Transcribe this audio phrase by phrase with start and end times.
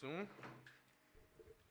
[0.00, 0.26] mais um.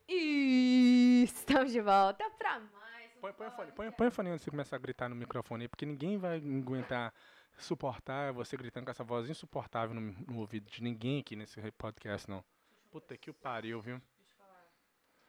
[0.08, 4.46] E estamos de volta pra mais um Põe, põe, fone, põe, põe o fone antes
[4.46, 7.14] de começar a gritar no microfone aí, porque ninguém vai aguentar
[7.58, 12.30] suportar você gritando com essa voz insuportável no, no ouvido de ninguém aqui nesse podcast,
[12.30, 12.44] não.
[12.92, 14.02] Puta que o pariu, viu?
[14.18, 14.66] Deixa eu falar.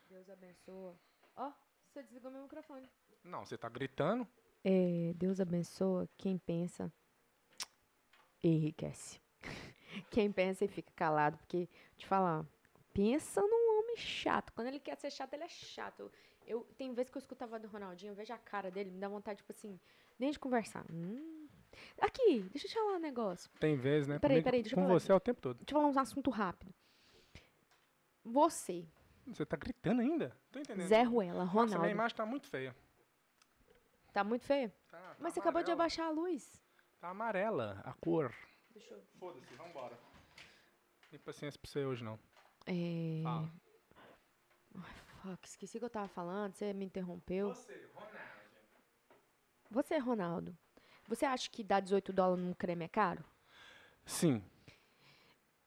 [0.08, 0.96] Deus abençoa.
[1.36, 1.52] Ó,
[1.88, 2.88] você desligou meu microfone.
[3.24, 4.26] Não, você tá gritando?
[4.62, 6.92] É, Deus abençoa quem pensa
[8.42, 9.20] enriquece.
[10.08, 12.46] Quem pensa e fica calado, porque, te falar,
[12.92, 14.52] pensa num homem chato.
[14.52, 16.10] Quando ele quer ser chato, ele é chato.
[16.46, 18.90] Eu, tem vezes que eu escuto a voz do Ronaldinho, eu vejo a cara dele,
[18.90, 19.78] me dá vontade, tipo assim,
[20.18, 20.84] nem de conversar.
[20.90, 21.48] Hum.
[22.00, 23.48] Aqui, deixa eu te falar um negócio.
[23.60, 24.18] Tem vezes, né?
[24.18, 24.98] Peraí, Comigo- peraí, deixa eu Com falar.
[25.00, 25.56] você é o tempo todo.
[25.58, 26.74] Deixa eu falar um assunto rápido.
[28.24, 28.86] Você,
[29.26, 30.36] Você tá gritando ainda?
[30.50, 30.86] Tô entendendo.
[30.88, 32.74] Zé Ruela, Nossa, minha Ronaldo, imagem tá muito feia.
[34.12, 34.70] tá muito feio?
[34.90, 36.60] Tá, tá Mas você acabou de abaixar a luz.
[37.00, 38.34] Tá amarela a cor.
[38.70, 39.02] Deixa eu...
[39.18, 39.98] Foda-se, vambora.
[41.10, 42.18] Tem paciência pra você hoje, não.
[42.66, 43.22] É...
[43.22, 43.50] Fala.
[45.22, 47.48] Fuck, esqueci o que eu tava falando, você me interrompeu.
[47.48, 48.18] Você, Ronaldo.
[49.70, 50.58] Você, Ronaldo,
[51.06, 53.24] você acha que dar 18 dólares num creme é caro?
[54.06, 54.42] Sim,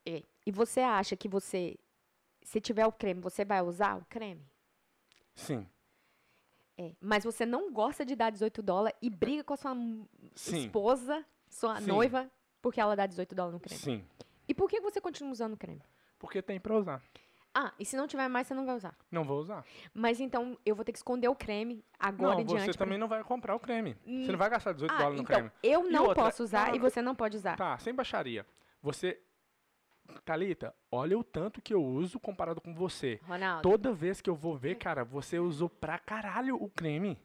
[0.06, 0.22] É.
[0.44, 1.78] E você acha que você,
[2.42, 4.44] se tiver o creme, você vai usar o creme?
[5.34, 5.66] sim,
[6.76, 6.92] É.
[7.00, 9.74] Mas você não gosta de dar 18 dólares e briga com a sua
[10.34, 11.86] sim, esposa, sua Sim.
[11.86, 13.80] noiva, porque ela dá 18 dólares no creme.
[13.80, 14.04] sim.
[14.48, 15.80] E por que você continua usando o creme?
[16.24, 17.02] Porque tem pra usar.
[17.56, 18.96] Ah, e se não tiver mais, você não vai usar.
[19.12, 19.64] Não vou usar.
[19.92, 22.76] Mas então eu vou ter que esconder o creme agora não, em você diante.
[22.76, 23.96] pra- também não vai comprar o creme.
[24.04, 24.24] Hum.
[24.24, 25.50] Você não vai gastar 18 Ah, dólares no então, creme.
[25.62, 27.56] eu não outra- posso usar não, e você não pode usar.
[27.56, 28.44] Tá, sem baixaria.
[28.82, 29.20] Você.
[30.24, 33.20] Thalita, olha o tanto que eu uso comparado com você.
[33.22, 33.62] Ronaldo.
[33.62, 37.18] Toda vez que eu vou ver, cara, você usou pra caralho o creme.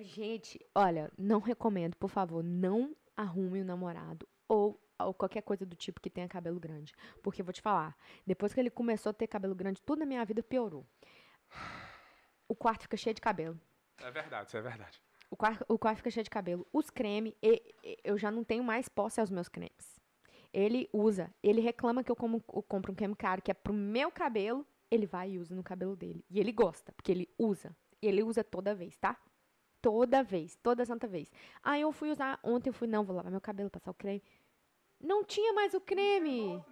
[0.00, 5.76] Gente, olha, não recomendo, por favor, não arrume um namorado ou, ou qualquer coisa do
[5.76, 6.94] tipo que tenha cabelo grande.
[7.22, 10.24] Porque vou te falar, depois que ele começou a ter cabelo grande, tudo na minha
[10.24, 10.86] vida piorou.
[12.48, 13.58] O quarto fica cheio de cabelo.
[13.98, 15.00] É verdade, isso é verdade.
[15.30, 16.66] O quarto, o quarto fica cheio de cabelo.
[16.72, 17.34] Os cremes,
[18.04, 20.00] eu já não tenho mais posse aos meus cremes.
[20.52, 23.72] Ele usa, ele reclama que eu, como, eu compro um creme caro que é pro
[23.72, 26.24] meu cabelo, ele vai e usa no cabelo dele.
[26.30, 27.76] E ele gosta, porque ele usa.
[28.00, 29.18] E ele usa toda vez, tá?
[29.82, 31.32] Toda vez, toda santa vez.
[31.62, 34.22] Aí eu fui usar, ontem eu fui, não, vou lavar meu cabelo, passar o creme.
[35.04, 36.64] Não tinha mais o creme.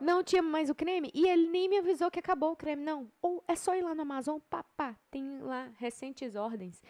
[0.00, 1.10] Não tinha mais o creme.
[1.12, 3.10] E ele nem me avisou que acabou o creme, não.
[3.20, 6.80] Ou é só ir lá no Amazon, papá, tem lá recentes ordens.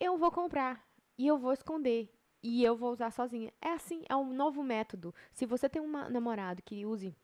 [0.00, 0.88] Eu vou comprar
[1.18, 2.10] e eu vou esconder
[2.42, 3.52] e eu vou usar sozinha.
[3.60, 5.14] É assim, é um novo método.
[5.32, 7.14] Se você tem um namorado que use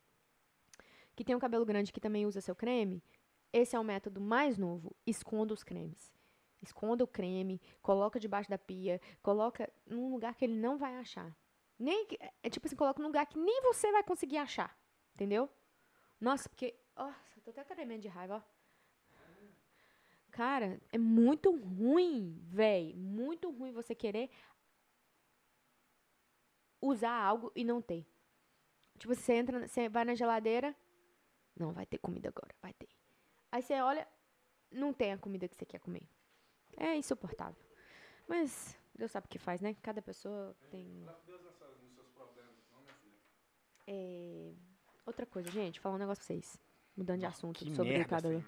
[1.17, 3.01] que tem um cabelo grande que também usa seu creme,
[3.53, 4.95] esse é o método mais novo.
[5.07, 6.13] Esconda os cremes.
[6.61, 11.35] Esconda o creme, coloca debaixo da pia, coloca num lugar que ele não vai achar.
[11.79, 14.77] Nem que- é tipo assim, coloca num lugar que nem você vai conseguir achar.
[15.15, 15.51] Entendeu?
[16.21, 16.75] Nossa, porque.
[16.97, 18.55] Nossa, tô até tremendo de raiva, ó.
[20.31, 22.93] Cara, é muito ruim, véi.
[22.95, 24.31] Muito ruim você querer
[26.81, 28.07] usar algo e não ter.
[28.99, 30.75] Tipo, você entra, você vai na geladeira,
[31.57, 32.89] não vai ter comida agora, vai ter.
[33.51, 34.07] Aí você olha,
[34.71, 36.03] não tem a comida que você quer comer.
[36.77, 37.63] É insuportável.
[38.27, 39.75] Mas Deus sabe o que faz, né?
[39.83, 41.07] Cada pessoa tem.
[43.87, 44.55] É,
[45.07, 46.59] Outra coisa, gente, falar um negócio pra vocês.
[46.97, 48.45] Mudando de assunto Que sobre o merda essa cabelo.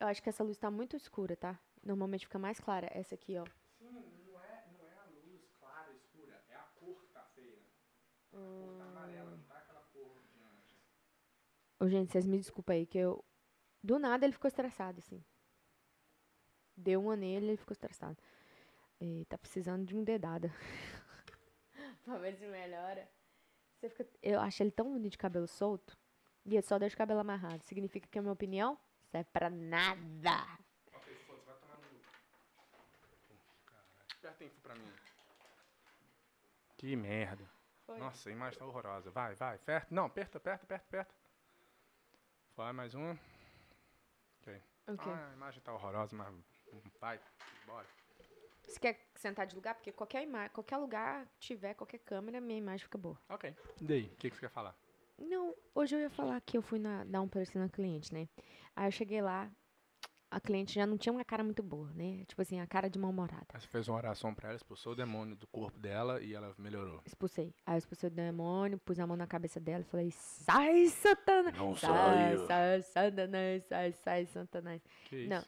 [0.00, 1.58] Eu acho que essa luz tá muito escura, tá?
[1.84, 3.44] Normalmente fica mais clara essa aqui, ó.
[3.78, 3.90] Sim,
[4.26, 6.42] não é, não é a luz clara, escura.
[6.48, 7.58] É a cor que tá feia.
[8.32, 8.78] A cor Hum.
[8.78, 10.76] tá amarela, não tá aquela cor de antes.
[11.92, 13.24] Gente, vocês me desculpem aí, que eu.
[13.82, 15.22] Do nada ele ficou estressado, assim.
[16.76, 18.16] Deu uma nele e ele ficou estressado.
[19.00, 20.52] E tá precisando de um dedada.
[22.04, 23.08] pra ver se melhora.
[23.78, 24.08] Você fica...
[24.22, 25.96] Eu acho ele tão bonito de cabelo solto.
[26.44, 27.62] E ele só deixa o cabelo amarrado.
[27.62, 28.78] Significa que a minha opinião
[29.10, 30.00] serve pra nada.
[30.92, 32.00] Ok, foda-se, vai tomar no.
[33.66, 34.44] Caralho.
[34.44, 34.92] Info pra mim.
[36.76, 37.44] Que merda.
[37.84, 37.98] Foi.
[37.98, 39.10] Nossa, a imagem tá horrorosa.
[39.10, 39.56] Vai, vai.
[39.56, 39.94] Aperta.
[39.94, 41.14] Não, aperta, aperta, aperta, aperta.
[42.56, 43.18] Vai, mais uma.
[44.40, 44.62] Ok.
[44.88, 45.12] Ok.
[45.12, 46.34] Ah, a imagem tá horrorosa, mas
[47.00, 47.20] vai,
[47.66, 47.86] bora.
[48.68, 49.74] Você quer sentar de lugar?
[49.74, 50.48] Porque qualquer, ima...
[50.50, 53.18] qualquer lugar tiver, qualquer câmera, minha imagem fica boa.
[53.28, 53.54] Ok.
[53.80, 54.76] E daí, o que, que você quer falar?
[55.18, 58.28] Não, hoje eu ia falar que eu fui na, dar um preço na cliente, né?
[58.76, 59.50] Aí eu cheguei lá,
[60.30, 62.24] a cliente já não tinha uma cara muito boa, né?
[62.26, 63.46] Tipo assim, a cara de mal-humorada.
[63.52, 66.54] Aí você fez uma oração pra ela, expulsou o demônio do corpo dela e ela
[66.58, 67.02] melhorou.
[67.04, 67.54] Expulsei.
[67.66, 71.56] Aí eu expulsei o demônio, pus a mão na cabeça dela e falei, sai, Satanás!
[71.56, 72.46] Não sai, saia.
[72.46, 74.82] sai, Satanás, sai, sai, Satanás.
[75.06, 75.30] Que isso?
[75.30, 75.44] Não.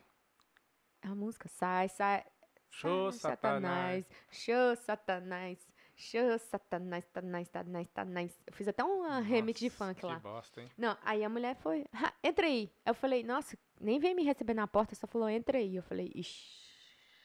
[1.02, 2.24] É a música, sai, sai.
[2.70, 4.06] Show, sai, Satanás.
[4.30, 5.70] Show, Satanás.
[5.96, 8.40] Show, satanás, satanás, satanás, satanás.
[8.46, 10.16] Eu fiz até um remix de Nossa, funk lá.
[10.16, 10.70] Que bosta, hein?
[10.78, 12.72] Não, aí a mulher foi, "Ha, entra aí.
[12.86, 15.76] Eu falei, nossa, nem veio me receber na porta, só falou, entra aí.
[15.76, 16.70] Eu falei, ixi,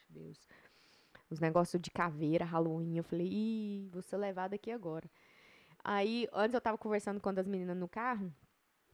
[0.10, 0.46] Deus.
[1.30, 2.98] Os negócios de caveira, Halloween.
[2.98, 5.10] Eu falei, ih, vou ser levada aqui agora.
[5.82, 8.30] Aí, antes eu tava conversando com uma das meninas no carro.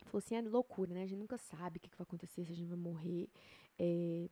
[0.06, 1.04] Falou assim, é loucura, né?
[1.04, 3.28] A gente nunca sabe o que, que vai acontecer, se a gente vai morrer.
[3.80, 4.30] É,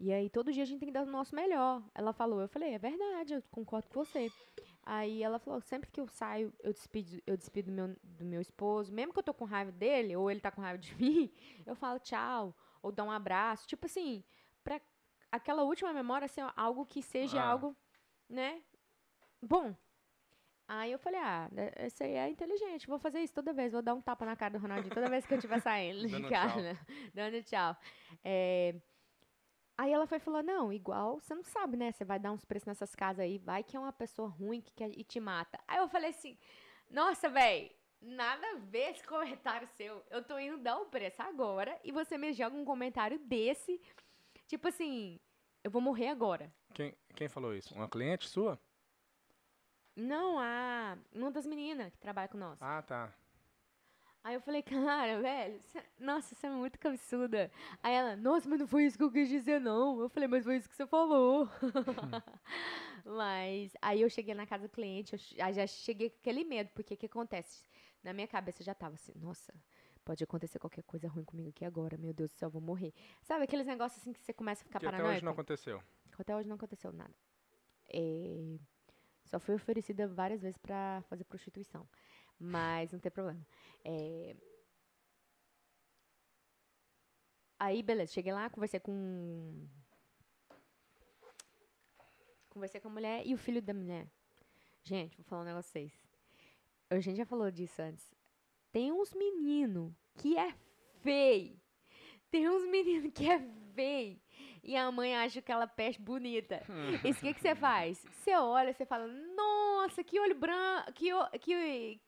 [0.00, 1.82] E aí, todo dia a gente tem que dar o nosso melhor.
[1.94, 4.30] Ela falou, eu falei, é verdade, eu concordo com você.
[4.84, 8.40] Aí ela falou, sempre que eu saio, eu despido, eu despido do meu, do meu
[8.40, 11.30] esposo, mesmo que eu tô com raiva dele, ou ele tá com raiva de mim,
[11.66, 13.66] eu falo tchau, ou dou um abraço.
[13.66, 14.22] Tipo assim,
[14.62, 14.80] pra
[15.32, 17.50] aquela última memória, assim, ó, algo que seja Ah.
[17.50, 17.76] algo,
[18.28, 18.62] né?
[19.42, 19.74] Bom.
[20.66, 23.80] Aí eu falei, ah, né, esse aí é inteligente, vou fazer isso toda vez, vou
[23.82, 26.78] dar um tapa na cara do Ronaldinho toda vez que eu estiver saindo de casa.
[27.14, 27.74] Dando tchau.
[28.22, 28.74] É,
[29.78, 31.92] Aí ela foi e falou, não, igual, você não sabe, né?
[31.92, 34.72] Você vai dar uns preços nessas casas aí, vai que é uma pessoa ruim que
[34.72, 35.56] quer, e te mata.
[35.68, 36.36] Aí eu falei assim,
[36.90, 37.70] nossa, véi,
[38.02, 40.04] nada a ver esse comentário seu.
[40.10, 43.80] Eu tô indo dar o preço agora e você me joga um comentário desse,
[44.48, 45.20] tipo assim,
[45.62, 46.52] eu vou morrer agora.
[46.74, 47.72] Quem, quem falou isso?
[47.72, 48.58] Uma cliente sua?
[49.94, 52.60] Não, a uma das meninas que trabalha com nós.
[52.60, 53.14] Ah, tá.
[54.24, 57.50] Aí eu falei, cara, velho, cê- nossa, você é muito cabeçuda.
[57.82, 60.00] Aí ela, nossa, mas não foi isso que eu quis dizer, não.
[60.00, 61.48] Eu falei, mas foi isso que você falou.
[63.04, 66.94] mas aí eu cheguei na casa do cliente, eu já cheguei com aquele medo, porque
[66.94, 67.62] o que acontece?
[68.02, 69.54] Na minha cabeça já tava assim, nossa,
[70.04, 72.92] pode acontecer qualquer coisa ruim comigo aqui agora, meu Deus do céu, eu vou morrer.
[73.22, 75.16] Sabe aqueles negócios assim que você começa a ficar Que até paranoico?
[75.16, 75.82] hoje não aconteceu.
[76.18, 77.14] Até hoje não aconteceu nada.
[77.88, 78.56] É,
[79.24, 81.86] Só fui oferecida várias vezes pra fazer prostituição.
[82.38, 83.44] Mas não tem problema.
[83.84, 84.36] É,
[87.60, 89.66] Aí, beleza, cheguei lá, conversei com.
[92.48, 94.06] Conversei com a mulher e o filho da mulher.
[94.84, 96.08] Gente, vou falar um negócio pra vocês.
[96.88, 98.14] A gente já falou disso antes.
[98.70, 100.54] Tem uns meninos que é
[101.02, 101.60] feio.
[102.30, 103.40] Tem uns meninos que é
[103.74, 104.20] feio.
[104.62, 106.62] E a mãe acha que ela peste bonita.
[107.04, 108.04] E o que, que você faz?
[108.12, 112.00] Você olha, você fala, nossa, que olho branco, que, que,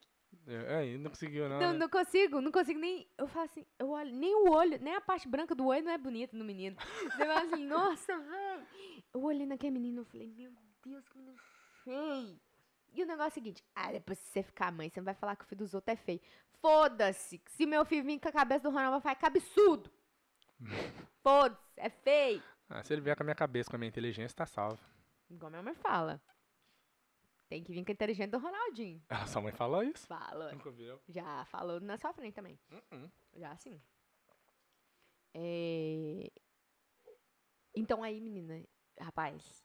[0.46, 1.60] É, não conseguiu, não.
[1.60, 1.78] não, né?
[1.78, 3.06] não consigo, não consigo nem.
[3.16, 5.92] Eu falo assim, eu olho, nem o olho, nem a parte branca do olho não
[5.92, 6.76] é bonita no menino.
[7.16, 8.66] Você fala assim, nossa, velho.
[9.12, 10.52] Eu olhei naquele menino e falei, meu
[10.84, 11.36] Deus, que menino
[11.84, 12.40] feio.
[12.92, 15.14] E o negócio é o seguinte, ah, depois se você ficar mãe, você não vai
[15.14, 16.20] falar que o filho dos outros é feio.
[16.60, 17.40] Foda-se.
[17.46, 19.90] Se meu filho vir com a cabeça do Ronaldo, vai falar que absurdo.
[21.22, 22.42] Foda-se, é feio.
[22.68, 24.78] Ah, se ele vier com a minha cabeça, com a minha inteligência, tá salvo.
[25.30, 26.20] Igual minha mãe fala.
[27.50, 29.02] Tem que vir com a inteligente do Ronaldinho.
[29.10, 30.06] Ah, sua mãe falou isso?
[30.06, 30.52] Fala.
[30.52, 30.98] Nunca viu.
[31.08, 32.56] Já falou na sua frente também.
[32.70, 33.10] Uh-uh.
[33.34, 33.82] Já sim.
[35.34, 36.30] É...
[37.74, 38.62] Então aí, menina,
[39.00, 39.64] rapaz,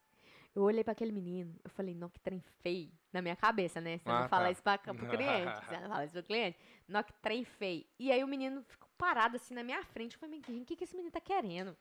[0.55, 2.91] eu olhei pra aquele menino, eu falei, não, que trem feio.
[3.13, 3.97] Na minha cabeça, né?
[3.99, 4.51] Você Ah, não fala tá.
[4.51, 5.65] isso pra, pro cliente.
[5.65, 6.57] Você não fala isso pro cliente.
[6.87, 7.85] Não, que trem feio.
[7.99, 10.13] E aí o menino ficou parado assim na minha frente.
[10.15, 11.75] Eu falei, "Mas, gente, o que, que esse menino tá querendo?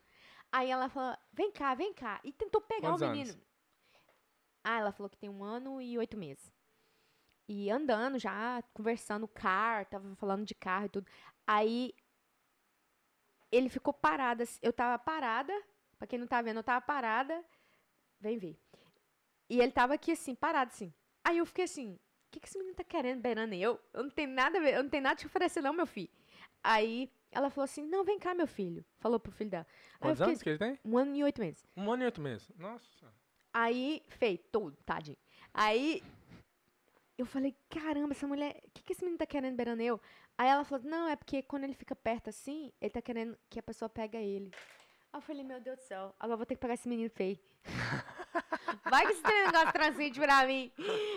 [0.52, 2.20] Aí ela falou, vem cá, vem cá.
[2.22, 3.38] E tentou pegar Quantos o anos?
[4.64, 6.50] Ah, ela falou que tem um ano e oito meses.
[7.46, 11.06] E andando já, conversando, car, tava falando de carro e tudo.
[11.46, 11.94] Aí
[13.52, 14.42] ele ficou parado.
[14.42, 15.52] assim, Eu tava parada.
[15.98, 17.44] Pra quem não tá vendo, eu tava parada.
[18.18, 18.58] Vem ver.
[19.50, 20.92] E ele tava aqui assim, parado assim.
[21.22, 22.00] Aí eu fiquei assim, o
[22.30, 23.78] que, que esse menino tá querendo beirando eu?
[23.92, 26.10] Eu não tenho nada eu não tenho nada te oferecer, não, meu filho.
[26.62, 28.84] Aí ela falou assim: não, vem cá, meu filho.
[28.98, 29.66] Falou pro filho dela.
[30.00, 30.78] Quantos anos que ele tem?
[30.84, 31.66] Um ano e oito meses.
[31.76, 32.48] Um ano e oito meses.
[32.56, 33.12] Nossa.
[33.54, 35.16] Aí, feito, tudo, tadinho.
[35.54, 36.02] Aí,
[37.16, 40.00] eu falei, caramba, essa mulher, o que, que esse menino tá querendo beirando eu?
[40.36, 43.60] Aí ela falou, não, é porque quando ele fica perto assim, ele tá querendo que
[43.60, 44.50] a pessoa pega ele.
[45.12, 47.38] Aí eu falei, meu Deus do céu, agora vou ter que pegar esse menino feio.
[48.90, 50.72] Vai que esse negócio transcende pra mim.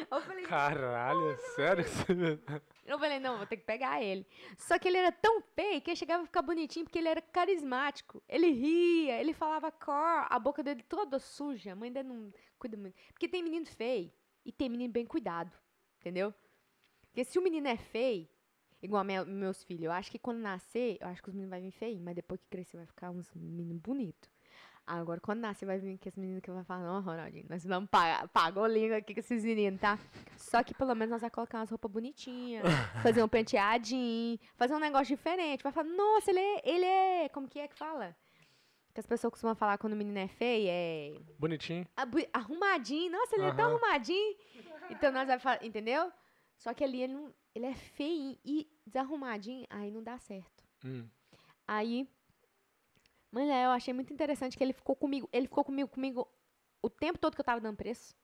[0.09, 1.83] Eu falei, Caralho, sério?
[1.83, 2.39] você-
[2.85, 4.25] eu falei, não, vou ter que pegar ele.
[4.57, 7.21] Só que ele era tão feio que ele chegava a ficar bonitinho porque ele era
[7.21, 8.23] carismático.
[8.27, 11.73] Ele ria, ele falava cor, a boca dele toda suja.
[11.73, 12.95] A mãe dele não cuida muito.
[13.11, 14.11] Porque tem menino feio
[14.45, 15.51] e tem menino bem cuidado,
[15.99, 16.33] entendeu?
[17.01, 18.27] Porque se o menino é feio,
[18.81, 21.61] igual meu- meus filhos, eu acho que quando nascer, eu acho que os meninos vão
[21.61, 24.29] vir feios, mas depois que crescer vai ficar uns meninos bonitos.
[24.89, 27.89] Agora, quando nascer, vai vir com esse menino que vai falar, não, Ronaldinho, nós vamos
[27.89, 29.99] pagar, pagou língua aqui com esses meninos, tá?
[30.37, 32.63] Só que pelo menos nós vamos colocar umas roupas bonitinhas,
[33.03, 35.61] fazer um penteadinho, fazer um negócio diferente.
[35.61, 38.15] Vai falar, nossa, ele é, ele é, como que é que fala?
[38.93, 41.85] Que as pessoas costumam falar quando o menino é feio, é Bonitinho.
[41.95, 43.11] abu- arrumadinho.
[43.11, 44.35] Nossa, ele é tão arrumadinho.
[44.89, 46.11] Então nós vamos falar, entendeu?
[46.57, 50.63] Só que ali ele, não, ele é feio e desarrumadinho, aí não dá certo.
[50.83, 51.05] Hum.
[51.67, 52.09] Aí,
[53.31, 55.29] mulher, eu achei muito interessante que ele ficou comigo.
[55.31, 56.27] Ele ficou comigo, comigo
[56.81, 58.15] o tempo todo que eu tava dando preço.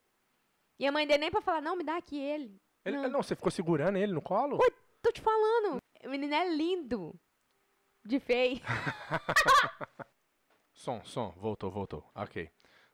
[0.79, 2.59] E a mãe dele nem pra falar, não, me dá aqui ele.
[2.85, 3.09] Ele- Não.
[3.09, 3.23] não.
[3.23, 4.57] você ficou segurando ele no colo?
[4.61, 4.69] Ui.
[5.01, 5.77] Tô te falando.
[6.03, 7.13] O menino é lindo.
[8.05, 8.59] De feio.
[10.73, 12.03] Som, som, voltou, voltou.
[12.15, 12.49] Ok.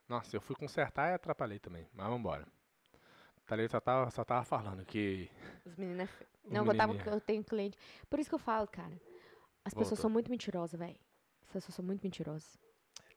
[0.08, 1.88] Nossa, eu fui consertar e atrapalhei também.
[1.92, 2.46] Mas vambora.
[3.46, 5.28] Thalita só tava, só tava falando que.
[5.64, 6.30] Os meninos é feio.
[6.44, 7.76] Não, eu, tava, eu tenho cliente.
[8.08, 8.92] Por isso que eu falo, cara.
[9.64, 9.96] As pessoas Voltou.
[10.02, 10.98] são muito mentirosas, velho.
[11.50, 12.56] As pessoas são muito mentirosas.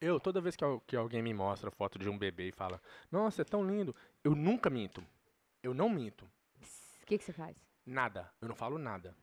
[0.01, 3.43] Eu, toda vez que, que alguém me mostra foto de um bebê e fala, nossa,
[3.43, 5.05] é tão lindo, eu nunca minto.
[5.61, 6.25] Eu não minto.
[7.01, 7.55] O que, que você faz?
[7.85, 8.31] Nada.
[8.41, 9.15] Eu não falo nada.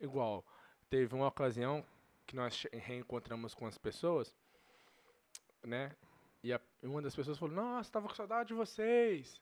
[0.00, 0.44] Igual,
[0.90, 1.84] teve uma ocasião
[2.26, 4.34] que nós reencontramos com as pessoas,
[5.62, 5.92] né?
[6.42, 9.40] E a- uma das pessoas falou, nossa, tava com saudade de vocês.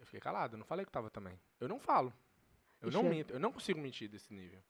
[0.00, 1.38] Eu fiquei calado, não falei que tava também.
[1.60, 2.12] Eu não falo.
[2.80, 4.60] Eu Ixi, não eu- minto, eu não consigo mentir desse nível.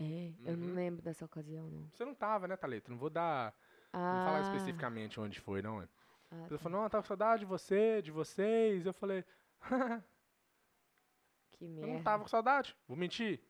[0.00, 0.74] É, eu não Uhum.
[0.74, 1.88] lembro dessa ocasião, não.
[1.92, 2.90] Você não tava, né, Thalita?
[2.90, 3.54] Não vou dar.
[3.92, 5.80] Ah, Não falar especificamente onde foi, não.
[5.82, 5.88] é?
[6.30, 6.58] ah, Ela tá.
[6.58, 8.84] falou, não, eu tava com saudade de você, de vocês.
[8.86, 9.24] Eu falei,
[11.52, 11.86] Que eu merda.
[11.92, 12.76] não tava com saudade.
[12.86, 13.40] Vou mentir.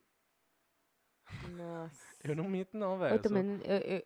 [1.56, 2.06] Nossa.
[2.24, 3.12] Eu não minto, não, velho.
[3.12, 4.02] Eu Eu sou- também não, eu, eu,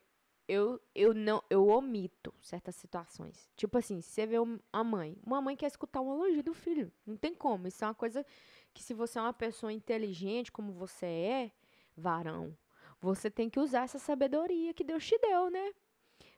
[0.48, 3.48] eu, eu não, eu omito certas situações.
[3.56, 6.52] Tipo assim, se você vê um- a mãe, uma mãe quer escutar um elogio do
[6.52, 6.92] filho.
[7.06, 7.66] Não tem como.
[7.68, 8.26] Isso é uma coisa
[8.74, 11.52] que se você é uma pessoa inteligente como você é,
[11.96, 12.56] varão,
[13.00, 15.72] você tem que usar essa sabedoria que Deus te deu, né?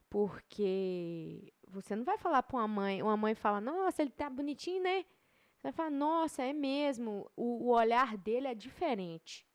[0.09, 4.83] Porque você não vai falar pra uma mãe, uma mãe fala, nossa, ele tá bonitinho,
[4.83, 5.05] né?
[5.57, 7.31] Você vai falar, nossa, é mesmo.
[7.37, 9.47] O, o olhar dele é diferente.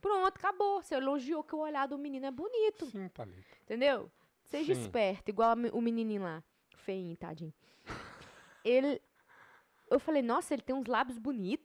[0.00, 0.82] Pronto, acabou.
[0.82, 2.86] Você elogiou que o olhar do menino é bonito.
[2.86, 3.56] Sim, Thalita.
[3.62, 4.10] Entendeu?
[4.44, 4.82] Seja Sim.
[4.82, 6.44] esperto, igual o menininho lá.
[6.76, 7.52] Feinho, tadinho.
[8.64, 9.02] Ele.
[9.90, 11.55] Eu falei, nossa, ele tem uns lábios bonitos.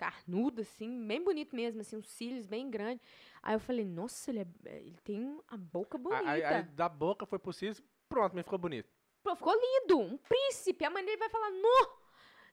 [0.00, 3.06] Carnudo, assim, bem bonito mesmo, assim, uns cílios bem grandes.
[3.42, 6.26] Aí eu falei, nossa, ele, é- ele tem a boca bonita.
[6.26, 8.90] Aí, aí da boca foi pro cis, pronto, me ficou bonito.
[9.22, 10.86] Pô, ficou lindo, um príncipe.
[10.86, 11.98] A mãe dele vai falar, no,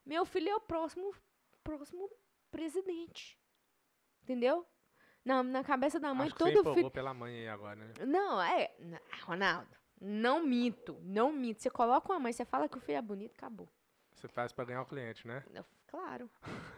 [0.05, 1.15] meu filho é o próximo,
[1.63, 2.11] próximo
[2.51, 3.39] presidente.
[4.23, 4.67] Entendeu?
[5.23, 6.91] Na, na cabeça da mãe, Acho que você todo filho.
[6.91, 7.93] pela mãe aí agora, né?
[8.05, 8.75] Não, é.
[9.21, 9.69] Ronaldo,
[10.01, 11.61] não minto, não minto.
[11.61, 13.69] Você coloca uma mãe, você fala que o filho é bonito, acabou.
[14.13, 15.45] Você faz pra ganhar o cliente, né?
[15.87, 16.29] Claro.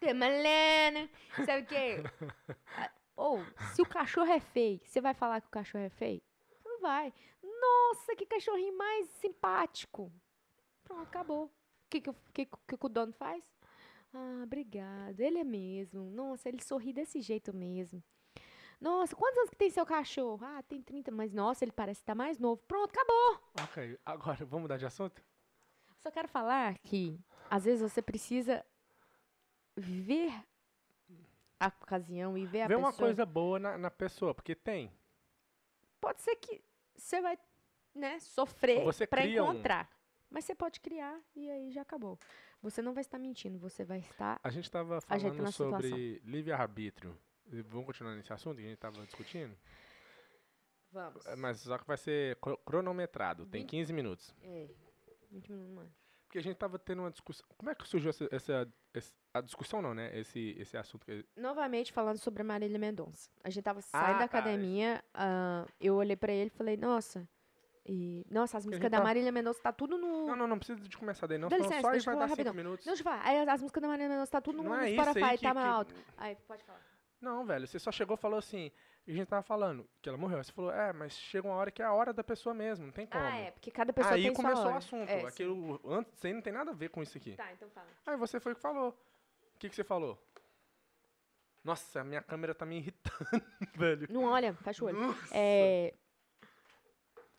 [0.00, 1.08] Tem Malena,
[1.44, 1.96] sabe o quê?
[3.16, 3.38] Ou,
[3.74, 6.22] se o cachorro é feio, você vai falar que o cachorro é feio?
[6.64, 7.12] Não vai.
[7.42, 10.12] Nossa, que cachorrinho mais simpático.
[10.84, 11.44] Pronto, acabou.
[11.46, 11.50] O
[11.88, 13.44] que, que, o- que, que, que o dono faz?
[14.12, 15.18] Ah, obrigado.
[15.20, 16.10] Ele é mesmo.
[16.10, 18.02] Nossa, ele sorri desse jeito mesmo.
[18.78, 20.44] Nossa, quantos anos que tem seu cachorro?
[20.44, 22.60] Ah, tem 30, mas nossa, ele parece estar mais novo.
[22.68, 23.40] Pronto, acabou.
[23.62, 25.22] Ok, agora vamos mudar de assunto?
[25.98, 28.64] Só quero falar que às vezes você precisa
[29.76, 30.32] ver
[31.60, 32.88] a ocasião e ver a Vê pessoa.
[32.90, 34.92] uma coisa boa na, na pessoa, porque tem.
[36.00, 36.62] Pode ser que
[36.94, 37.38] você vai,
[37.94, 39.90] né, sofrer para cria um- encontrar.
[40.28, 42.18] Mas você pode criar e aí já acabou.
[42.60, 44.40] Você não vai estar mentindo, você vai estar.
[44.42, 45.52] A gente tava Ajeitando falando
[45.82, 47.16] sobre livre-arbítrio.
[47.68, 49.56] Vamos continuar nesse assunto que a gente tava discutindo?
[50.90, 51.24] Vamos.
[51.38, 54.34] Mas só que vai ser cro- cronometrado, tem Vinte- 15 minutos.
[54.42, 54.68] É.
[55.30, 55.94] 20 minutos, mano.
[56.36, 57.46] Porque a gente tava tendo uma discussão.
[57.56, 58.28] Como é que surgiu essa.
[58.30, 60.10] essa- esse- a discussão não, né?
[60.18, 61.24] Esse, esse assunto que.
[61.34, 63.30] Novamente falando sobre a Marília Mendonça.
[63.42, 66.76] A gente tava saindo Ah, da tá, academia, ah, eu olhei pra ele e falei,
[66.76, 67.26] nossa.
[67.86, 70.26] E, nossa, as músicas da tá- Marília Mendonça tá tudo no.
[70.26, 71.48] Não, não, não precisa de começar daí, não.
[71.48, 72.52] Dá licença, só deixa vai dar 5 rapidão.
[72.54, 72.84] minutos.
[72.84, 73.22] Deixa eu falar.
[73.24, 75.38] Aí as, as músicas da Marília Mendonça tá tudo no, Não no é Spotify, aí
[75.38, 75.94] que, tá mais que- alto.
[76.18, 76.80] Aí, pode falar.
[77.18, 78.70] Não, velho, você só chegou e falou assim.
[79.06, 80.38] E a gente tava falando que ela morreu.
[80.38, 82.86] Aí Você falou, é, mas chega uma hora que é a hora da pessoa mesmo,
[82.86, 83.22] não tem como.
[83.22, 84.74] Ah, é, porque cada pessoa Aí tem sua começou hora.
[84.74, 85.08] o assunto.
[85.08, 85.24] É.
[85.24, 87.36] Aquilo, antes, isso aí não tem nada a ver com isso aqui.
[87.36, 87.86] Tá, então fala.
[88.04, 88.90] Aí você foi que falou.
[88.90, 90.20] O que, que você falou?
[91.62, 93.42] Nossa, a minha câmera tá me irritando,
[93.76, 94.06] velho.
[94.10, 95.00] Não olha, fecha o olho.
[95.00, 95.28] Nossa.
[95.32, 95.94] É,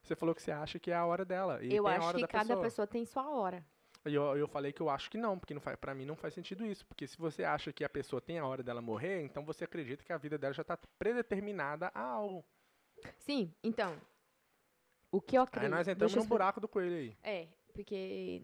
[0.04, 1.64] Você falou que você acha que é a hora dela.
[1.64, 2.62] E eu acho que da cada pessoa.
[2.64, 2.88] pessoa.
[2.88, 3.66] tem sua hora.
[4.08, 6.16] E eu, eu falei que eu acho que não, porque não faz, pra mim não
[6.16, 6.86] faz sentido isso.
[6.86, 10.04] Porque se você acha que a pessoa tem a hora dela morrer, então você acredita
[10.04, 12.44] que a vida dela já tá predeterminada a algo.
[13.20, 13.96] Sim, então.
[15.12, 15.72] O que eu Aí acredito.
[15.72, 17.18] nós entramos no explicar- buraco do coelho aí.
[17.24, 18.42] É, porque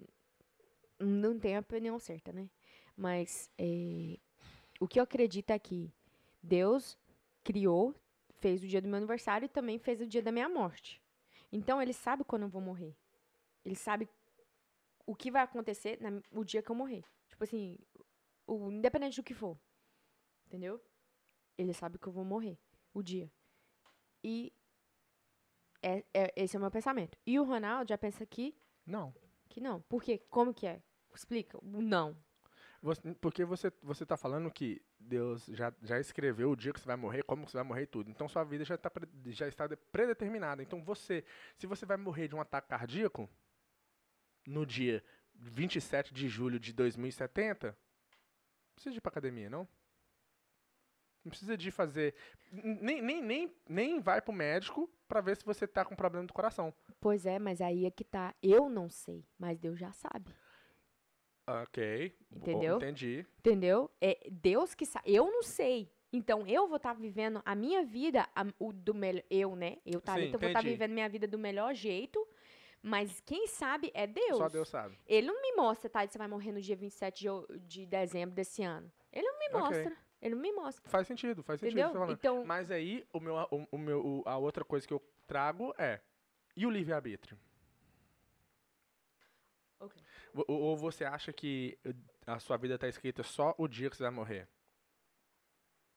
[0.99, 2.49] não tem a opinião certa, né?
[2.95, 4.17] Mas é,
[4.79, 5.91] o que eu acredito é que
[6.41, 6.97] Deus
[7.43, 7.93] criou,
[8.39, 11.01] fez o dia do meu aniversário e também fez o dia da minha morte.
[11.51, 12.95] Então ele sabe quando eu vou morrer.
[13.65, 14.07] Ele sabe
[15.05, 17.03] o que vai acontecer na- o dia que eu morrer.
[17.27, 17.77] Tipo assim,
[18.47, 19.57] o, independente do que for.
[20.47, 20.81] Entendeu?
[21.57, 22.57] Ele sabe que eu vou morrer.
[22.93, 23.31] O dia.
[24.23, 24.53] E
[25.81, 27.17] é, é- esse é o meu pensamento.
[27.25, 28.55] E o Ronaldo já pensa que,
[28.85, 29.13] Não.
[29.49, 29.81] que não.
[29.81, 30.19] Por quê?
[30.29, 30.81] Como que é?
[31.13, 31.59] Explica.
[31.61, 32.17] Não.
[32.81, 36.85] Você- porque você, você tá falando que Deus já, já escreveu o dia que você
[36.85, 38.09] vai morrer, como você vai morrer e tudo.
[38.09, 38.91] Então sua vida já, tá,
[39.27, 40.61] já está de- predeterminada.
[40.61, 41.23] Então você,
[41.57, 43.29] se você vai morrer de um ataque cardíaco,
[44.45, 45.03] no dia
[45.35, 47.75] 27 de julho de 2070, não
[48.75, 49.67] precisa ir pra academia, não?
[51.23, 52.13] Não precisa de fazer.
[52.51, 56.33] Nem, nem, nem, nem vai pro médico pra ver se você tá com problema do
[56.33, 56.73] coração.
[56.99, 58.35] Pois é, mas aí é que tá.
[58.43, 60.33] Eu não sei, mas Deus já sabe.
[61.47, 62.15] Ok.
[62.31, 62.77] Entendeu?
[62.77, 63.25] Entendi.
[63.39, 63.91] Entendeu?
[64.01, 65.13] É Deus que sabe.
[65.13, 65.89] Eu não sei.
[66.11, 69.23] Então eu vou estar vivendo a minha vida, a- o do melhor.
[69.29, 69.77] Eu, né?
[69.85, 70.69] Eu, Thalita, vou estar entendi.
[70.75, 72.25] vivendo minha vida do melhor jeito.
[72.85, 74.37] Mas quem sabe é Deus.
[74.37, 74.99] Só Deus sabe.
[75.07, 76.05] Ele não me mostra, tá?
[76.05, 78.91] Você vai morrer no dia 27 de, de dezembro desse ano.
[79.09, 79.97] Ele não me mostra.
[80.21, 80.89] Ele não me mostra.
[80.89, 81.79] Faz sentido, faz sentido.
[81.79, 81.93] Entendeu?
[82.05, 82.19] você tá.
[82.19, 85.73] Então, Mas aí, o meu, o, o meu, o- a outra coisa que eu trago
[85.77, 86.01] é.
[86.57, 87.39] E o livre-arbítrio?
[89.79, 90.01] Ok.
[90.47, 91.93] Ou, você acha que eh,
[92.27, 94.47] a sua vida tá escrita só o dia que você vai morrer?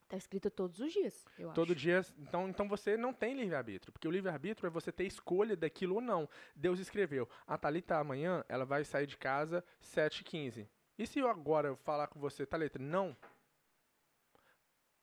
[0.09, 1.81] Tá escrito todos os dias, eu Todo acho.
[1.81, 2.01] dia.
[2.19, 3.93] Então, então você não tem livre-arbítrio.
[3.93, 6.29] Porque o livre-arbítrio é você ter escolha daquilo ou não.
[6.55, 10.67] Deus escreveu: a Thalita amanhã ela vai sair de casa 7h15.
[10.99, 13.17] E se eu agora falar com você, Thalita, não?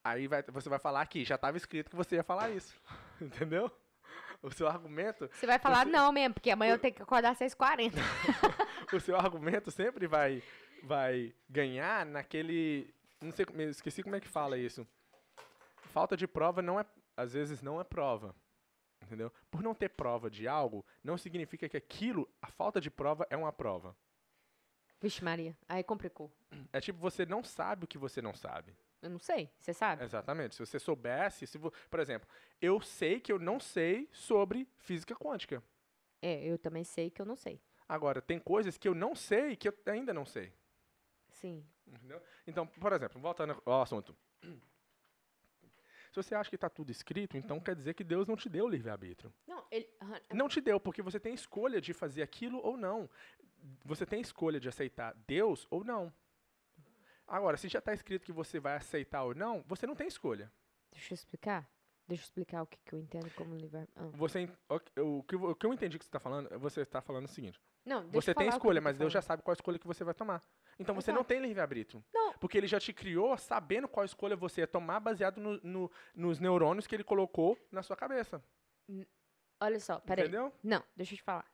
[0.04, 2.76] Aí vai, você vai falar aqui, já estava escrito que você ia falar isso.
[3.22, 3.72] Entendeu?
[4.42, 7.32] O seu argumento, Você vai falar Você- não mesmo, porque amanhã eu tenho que acordar
[7.32, 7.94] às 6h40.
[8.94, 10.44] o seu argumento sempre vai,
[10.84, 12.93] vai ganhar naquele.
[13.24, 14.88] Não sei, esqueci como é que fala isso.
[15.92, 16.86] Falta de prova não é.
[17.16, 18.36] Às vezes não é prova.
[19.02, 19.32] Entendeu?
[19.52, 23.36] Por não ter prova de algo, não significa que aquilo, a falta de prova é
[23.38, 23.96] uma prova.
[25.02, 25.58] Vixe, Maria.
[25.68, 26.32] Aí complicou.
[26.72, 28.74] É tipo, você não sabe o que você não sabe.
[29.02, 30.02] Eu não sei, você sabe?
[30.04, 30.56] Exatamente.
[30.56, 32.28] Se você soubesse, se vo- por exemplo,
[32.62, 35.62] eu sei que eu não sei sobre física quântica.
[36.22, 37.62] É, eu também sei que eu não sei.
[37.88, 40.54] Agora, tem coisas que eu não sei que eu ainda não sei.
[41.44, 41.62] Sim.
[41.86, 42.22] Entendeu?
[42.48, 44.16] Então, por exemplo, voltando ao assunto.
[44.42, 48.66] Se você acha que está tudo escrito, então quer dizer que Deus não te deu
[48.70, 49.34] livre-arbítrio.
[49.46, 49.90] Não, ele.
[50.02, 53.10] aham, Não te deu, porque você tem escolha de fazer aquilo ou não.
[53.84, 56.14] Você tem escolha de aceitar Deus ou não.
[57.28, 60.50] Agora, se já está escrito que você vai aceitar ou não, você não tem escolha.
[60.92, 61.68] Deixa eu explicar.
[62.08, 63.88] Deixa eu explicar o que, que eu entendo como livre.
[63.96, 64.04] Ah.
[64.14, 64.76] Você, o,
[65.20, 67.30] o que, eu- o que eu entendi que você está falando, você está falando o
[67.30, 67.60] seguinte.
[67.86, 70.42] Não, deixa Você tem escolha, mas Deus já sabe qual escolha que você vai tomar.
[70.80, 71.28] Então você não Exato.
[71.30, 72.04] tem livre-arbítrio.
[72.14, 72.34] Não.
[72.40, 76.40] Porque ele já te criou sabendo qual escolha você ia tomar baseado no- no- nos
[76.40, 78.44] neurônios que ele colocou na sua cabeça.
[79.60, 80.26] Olha só, peraí.
[80.26, 80.52] Entendeu?
[80.64, 81.46] Não, deixa eu te falar.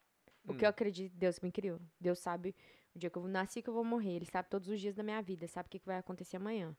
[0.47, 0.57] O Hum.
[0.57, 1.79] que eu acredito, Deus me criou.
[1.99, 2.55] Deus sabe
[2.95, 4.15] o dia que eu nasci que eu vou morrer.
[4.15, 5.47] Ele sabe todos os dias da minha vida.
[5.47, 6.75] Sabe o que, que vai acontecer amanhã.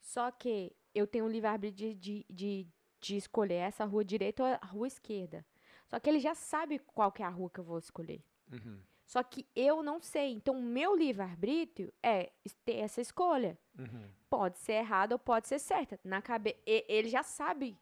[0.00, 2.68] Só que eu tenho o livre-arbítrio de, de, de,
[3.00, 5.44] de escolher essa rua direita ou a rua esquerda.
[5.86, 8.24] Só que ele já sabe qual que é a rua que eu vou escolher.
[8.50, 8.80] Uhum.
[9.12, 10.32] Só que eu não sei.
[10.32, 12.32] Então, o meu livre-arbítrio é
[12.64, 13.58] ter essa escolha.
[13.78, 14.08] Uhum.
[14.30, 16.00] Pode ser errada ou pode ser certa.
[16.02, 16.56] Na cabe...
[16.66, 17.76] e- Ele já sabe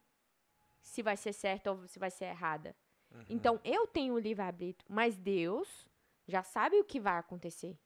[0.83, 2.75] se vai ser certa ou se vai ser errada.
[3.15, 3.25] Uhum.
[3.29, 5.69] Então, eu tenho o livre-arbítrio, mas Deus
[6.27, 7.79] já sabe o que vai acontecer.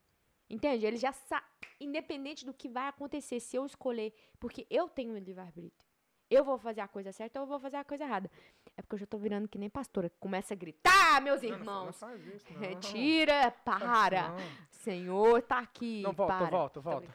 [0.49, 0.87] Entende?
[0.87, 1.45] Ele já sabe,
[1.79, 5.87] independente do que vai acontecer, se eu escolher, porque eu tenho o livre-arbítrio.
[6.31, 8.31] Eu vou fazer a coisa certa ou eu vou fazer a coisa errada.
[8.77, 10.11] É porque eu já tô virando que nem pastora.
[10.19, 11.85] Começa a gritar, meus Não, não, irmãos.
[11.87, 12.61] Não, faz isso, não.
[12.61, 14.31] Retira, para.
[14.31, 14.37] Não.
[14.71, 16.03] Senhor, tá aqui.
[16.03, 16.47] Não, volta, para.
[16.51, 17.09] volta, volta.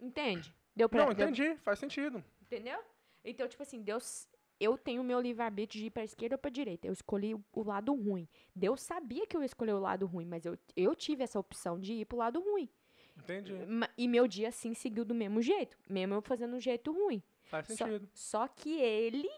[0.00, 0.54] Entende?
[0.74, 2.24] Deu pra, Não, deu- entendi, faz sentido.
[2.42, 2.78] Entendeu?
[3.24, 4.28] Então, tipo assim, Deus.
[4.60, 6.84] Eu tenho o meu livre-arbítrio de ir pra esquerda ou pra direita.
[6.84, 8.26] Eu escolhi o, lado ruim.
[8.52, 11.78] Deus sabia que eu ia escolher o lado ruim, mas eu, eu tive essa opção
[11.78, 12.68] de ir pro lado ruim.
[13.16, 13.52] Entendi.
[13.96, 15.78] E meu dia, sim, seguiu do mesmo jeito.
[15.88, 17.22] Mesmo eu fazendo um jeito ruim.
[17.44, 18.08] Faz Só, sentido.
[18.12, 19.28] só que ele.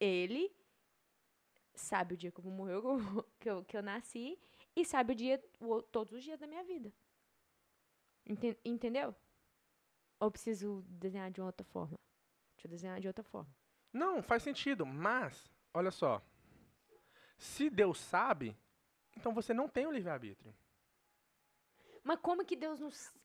[0.00, 0.50] Ele.
[1.74, 2.74] Sabe o dia que eu vou morrer,
[3.38, 4.38] que eu- que eu, nasci.
[4.74, 5.42] E sabe o dia.
[5.60, 6.92] o- todos os dias da minha vida.
[8.26, 9.14] Enten- entendeu?
[10.18, 11.98] Ou preciso desenhar de uma outra forma?
[12.54, 13.50] Deixa eu desenhar de outra forma.
[13.92, 16.22] Não, faz sentido, mas, olha só.
[17.38, 18.56] Se Deus sabe,
[19.16, 20.54] então você não tem o livre-arbítrio.
[22.04, 22.94] Mas como que Deus nos.
[22.96, 23.19] Sabe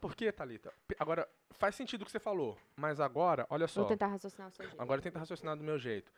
[0.00, 0.72] por quê, Thalita?
[0.98, 3.80] Agora, faz sentido o que você falou, mas agora, olha só.
[3.80, 4.80] Vou tentar raciocinar o seu jeito.
[4.80, 6.12] Agora tenta raciocinar do meu jeito.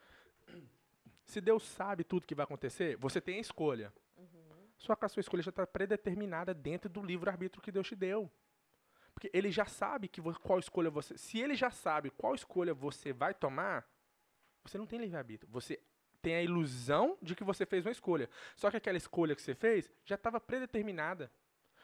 [1.25, 3.93] Se Deus sabe tudo que vai acontecer, você tem a escolha.
[4.77, 8.29] Só que a sua escolha já está predeterminada dentro do livre-arbítrio que Deus te deu.
[9.13, 11.17] Porque ele já sabe que qual escolha você.
[11.17, 13.87] Se ele já sabe qual escolha você vai tomar,
[14.63, 15.51] você não tem livre-arbítrio.
[15.51, 15.79] Você
[16.21, 18.29] tem a ilusão de que você fez uma escolha.
[18.55, 21.31] Só que aquela escolha que você fez já estava predeterminada.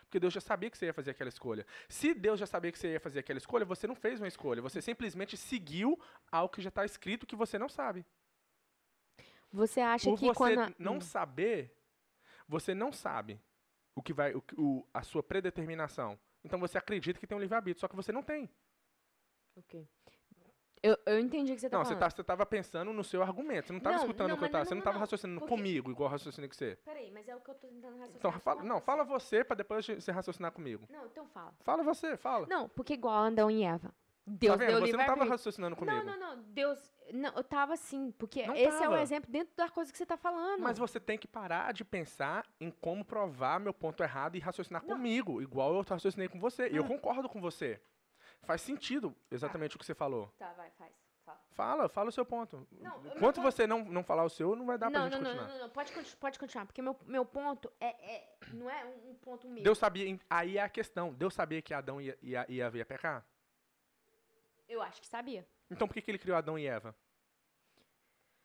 [0.08, 1.66] Porque Deus já sabia que você ia fazer aquela escolha.
[1.90, 4.62] Se Deus já sabia que você ia fazer aquela escolha, você não fez uma escolha.
[4.62, 6.00] Você simplesmente seguiu
[6.32, 8.06] algo que já está escrito que você não sabe.
[9.52, 10.60] Você acha Por que você quando.
[10.60, 11.76] a- não Hum, saber,
[12.48, 13.40] você não sabe
[13.96, 16.18] o que vai, o, o- a sua predeterminação.
[16.44, 18.50] Então você acredita que tem um livre-arbítrio, só que você não tem.
[19.56, 19.88] ok.
[20.84, 22.00] Eu, eu entendi o que você tá não, falando.
[22.00, 23.68] tá, você tava pensando no seu argumento.
[23.68, 24.64] Você não tava Não, escutando não, o que eu mas tava.
[24.64, 25.00] não, Você não não, tava não.
[25.02, 26.78] raciocinando Porque- comigo, igual eu raciocinei com você.
[26.86, 28.18] Peraí, mas é o que eu tô tentando raciocinar.
[28.18, 30.86] Então, fala, não, fala você pra depois você raciocinar comigo.
[30.90, 31.54] Não, então fala.
[31.62, 32.46] Fala você, fala.
[32.48, 33.94] Não, porque igual Adão e Eva.
[34.30, 34.68] Deus tá vendo?
[34.68, 35.30] deu Você não tava livre-arbítrio.
[35.32, 35.98] raciocinando comigo.
[36.04, 36.44] Não, não, não.
[36.50, 36.92] Deus.
[37.14, 38.12] Não, eu tava sim.
[38.18, 39.02] Porque Não esse é o tava.
[39.02, 40.60] exemplo dentro da coisa que você tá falando.
[40.62, 44.82] Mas você tem que parar de pensar em como provar meu ponto errado e raciocinar
[44.86, 44.90] Não.
[44.98, 46.68] comigo, igual eu raciocinei com você.
[46.70, 47.80] E eu concordo com você.
[48.44, 50.28] Faz sentido exatamente o que você falou.
[50.38, 50.94] Tá, vai, faz.
[51.26, 51.40] Fala.
[51.52, 52.66] Fala, fala o seu ponto.
[52.72, 55.26] Não, Enquanto você não, não falar o seu, não vai dar pra não, gente não,
[55.26, 55.48] continuar.
[55.48, 55.70] não, não, não.
[55.70, 56.66] Pode, pode continuar.
[56.66, 58.38] Porque meu, meu ponto é, é.
[58.54, 59.62] Não é um, ponto meu.
[59.62, 61.14] Deus sabia, aí é a questão.
[61.14, 63.26] Deus sabia que Adão ia, ia, ia, ia pecar?
[64.70, 65.46] Eu acho que sabia.
[65.70, 66.96] Então por que, que ele criou Adão e Eva?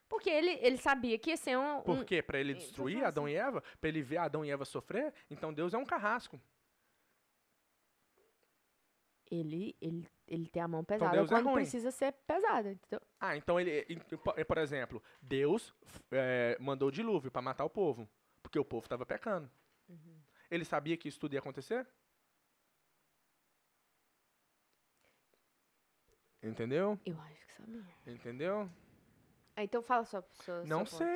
[0.09, 1.83] Porque ele, ele sabia que ia ser um.
[1.83, 2.21] Por um- quê?
[2.21, 3.63] Pra ele tô destruir falando Adão e Eva?
[3.81, 5.15] Pra ele ver Adão e Eva sofrer?
[5.31, 6.41] Então Deus é um carrasco.
[9.33, 11.63] Ele, ele, ele tem a mão pesada Deus é quando ruim.
[11.63, 12.73] precisa ser pesada.
[12.73, 13.01] Entendeu?
[13.19, 13.83] Ah, então ele,
[14.47, 15.75] por- exemplo, Deus
[16.11, 18.07] eh, mandou o dilúvio pra matar o povo,
[18.43, 19.51] porque o povo estava pecando.
[19.89, 20.21] Uhum.
[20.51, 21.87] Ele sabia que isso tudo ia acontecer?
[26.43, 26.99] Entendeu?
[27.07, 27.85] Eu acho que sabia.
[28.07, 28.69] Entendeu?
[29.57, 30.23] Ah, então fala só.
[30.45, 31.11] só Não seu ponto.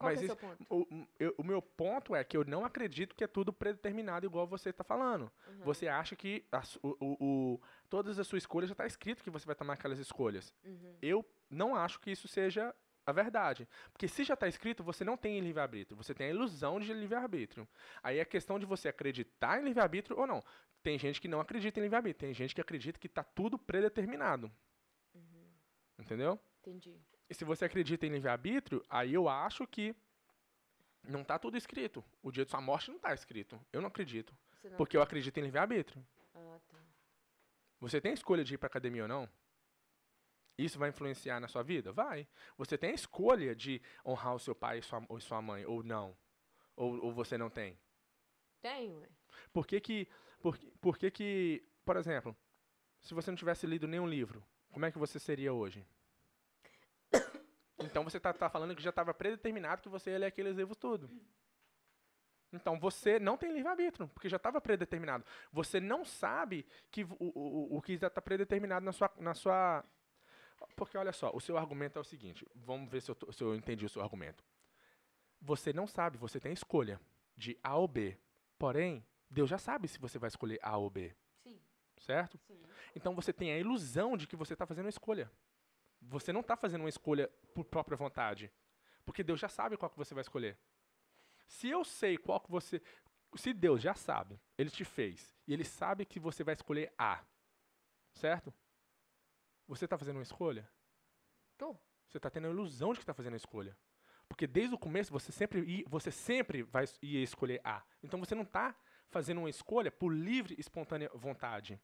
[0.00, 0.66] Qual mas que é isso- seu ponto?
[0.70, 4.24] o, o- eu- o meu ponto é que eu não acredito que é tudo predeterminado
[4.26, 5.30] igual você está falando.
[5.46, 5.60] Uhum.
[5.64, 9.30] Você acha que a o, o- o- todas as suas escolhas já está escrito que
[9.30, 10.52] você vai tomar aquelas escolhas.
[10.64, 10.96] Uhum.
[11.02, 12.74] Eu não acho que isso seja
[13.06, 13.68] a verdade.
[13.92, 15.96] Porque se já está escrito, você não tem livre-arbítrio.
[15.96, 17.68] Você tem a ilusão de livre-arbítrio.
[18.02, 20.42] Aí é questão de você acreditar em livre-arbítrio ou não.
[20.82, 22.20] Tem gente que não acredita em livre-arbítrio.
[22.28, 24.50] Tem gente que acredita que está tudo predeterminado.
[25.98, 26.40] Entendeu?
[26.60, 26.98] Entendi.
[27.30, 29.94] E se você acredita em livre-arbítrio, aí eu acho que
[31.04, 32.04] não está tudo escrito.
[32.20, 33.58] O dia de sua morte não está escrito.
[33.72, 34.36] Eu não acredito.
[34.64, 34.76] Não...
[34.76, 36.04] Porque eu acredito em livre-arbítrio.
[36.34, 36.76] Ah, tá.
[37.78, 39.30] Você tem escolha de ir para academia ou não?
[40.58, 41.92] Isso vai influenciar na sua vida?
[41.92, 42.26] Vai.
[42.58, 45.84] Você tem a escolha de honrar o seu pai e sua, ou sua mãe ou
[45.84, 46.16] não?
[46.74, 47.78] Ou, ou você não tem?
[48.60, 49.08] Tem, ué.
[49.52, 50.08] Por que que,
[50.40, 52.36] por, por que que, por exemplo,
[53.00, 55.86] se você não tivesse lido nenhum livro, como é que você seria hoje?
[57.82, 60.76] Então você tá, tá falando que já estava predeterminado que você ia ler aqueles livros
[60.76, 61.10] tudo.
[62.52, 65.24] Então você não tem livre-arbítrio, porque já estava predeterminado.
[65.52, 69.84] Você não sabe que o, o, o que já está predeterminado na sua, na sua.
[70.76, 73.54] Porque olha só, o seu argumento é o seguinte: vamos ver se eu, se eu
[73.54, 74.44] entendi o seu argumento.
[75.40, 77.00] Você não sabe, você tem a escolha
[77.36, 78.18] de A ou B.
[78.58, 81.58] Porém, Deus já sabe se você vai escolher A ou B, Sim,
[81.98, 82.38] certo?
[82.46, 82.60] sim.
[82.94, 85.30] Então você tem a ilusão de que você está fazendo uma escolha.
[86.00, 88.52] Você não está fazendo uma escolha por própria vontade.
[89.04, 90.58] Porque Deus já sabe qual que você vai escolher.
[91.46, 92.80] Se eu sei qual que você.
[93.36, 97.24] Se Deus já sabe, Ele te fez, e Ele sabe que você vai escolher A,
[98.12, 98.52] certo?
[99.68, 100.68] Você está fazendo uma escolha?
[101.56, 101.76] Tô.
[102.08, 103.76] Você está tendo a ilusão de que está fazendo a escolha.
[104.28, 107.82] Porque desde o começo você sempre, você sempre vai ia escolher A.
[108.02, 108.74] Então você não está
[109.08, 111.80] fazendo uma escolha por livre e espontânea vontade.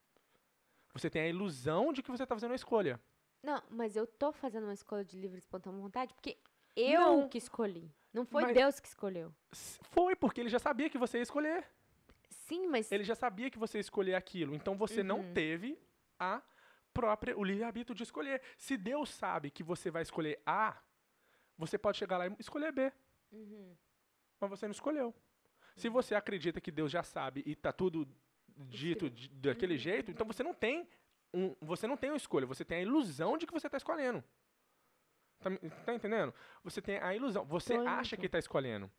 [0.93, 3.01] Você tem a ilusão de que você está fazendo uma escolha.
[3.47, 6.37] Não, mas eu tô fazendo uma escolha de livre espontânea vontade porque
[6.75, 7.29] eu Não.
[7.29, 7.89] que escolhi.
[8.13, 9.33] Não foi Mas- Deus que escolheu.
[9.95, 11.65] Foi porque ele já sabia que você ia escolher.
[12.29, 12.91] Sim, mas.
[12.91, 14.55] Ele já sabia que você ia escolher aquilo.
[14.55, 15.33] Então você não Uhum.
[15.33, 15.79] teve
[16.19, 16.43] a
[16.93, 18.43] própria o livre-arbítrio de escolher.
[18.59, 20.77] Se Deus sabe que você vai escolher A,
[21.57, 22.93] você pode chegar lá e escolher B.
[23.33, 23.77] Uhum.
[24.41, 25.15] mas você não escolheu.
[25.77, 28.07] Se você acredita que Deus já sabe e tá tudo
[28.47, 29.79] dito daquele Uhum.
[29.79, 30.89] jeito, então você não tem
[31.37, 34.25] um, você não tem uma escolha, você tem a ilusão de que você está escolhendo.
[35.39, 35.51] Tá,
[35.85, 36.33] tá entendendo?
[36.65, 38.91] Você tem a ilusão, você indo, acha que está escolhendo.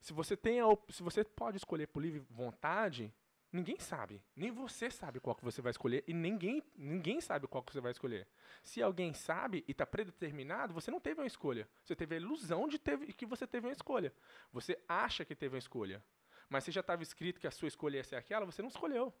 [0.00, 3.12] Se você tem a, se você pode escolher por livre vontade,
[3.50, 7.62] ninguém sabe, nem você sabe qual que você vai escolher e ninguém ninguém sabe qual
[7.62, 8.28] que você vai escolher.
[8.62, 11.66] Se alguém sabe e está predeterminado, você não teve uma escolha.
[11.82, 14.12] Você teve a ilusão de teve, que você teve uma escolha.
[14.52, 16.04] Você acha que teve uma escolha.
[16.50, 19.12] Mas se já estava escrito que a sua escolha ia ser aquela, você não escolheu.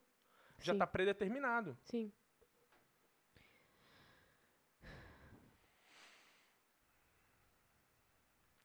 [0.60, 1.76] Já está predeterminado.
[1.84, 2.12] Sim.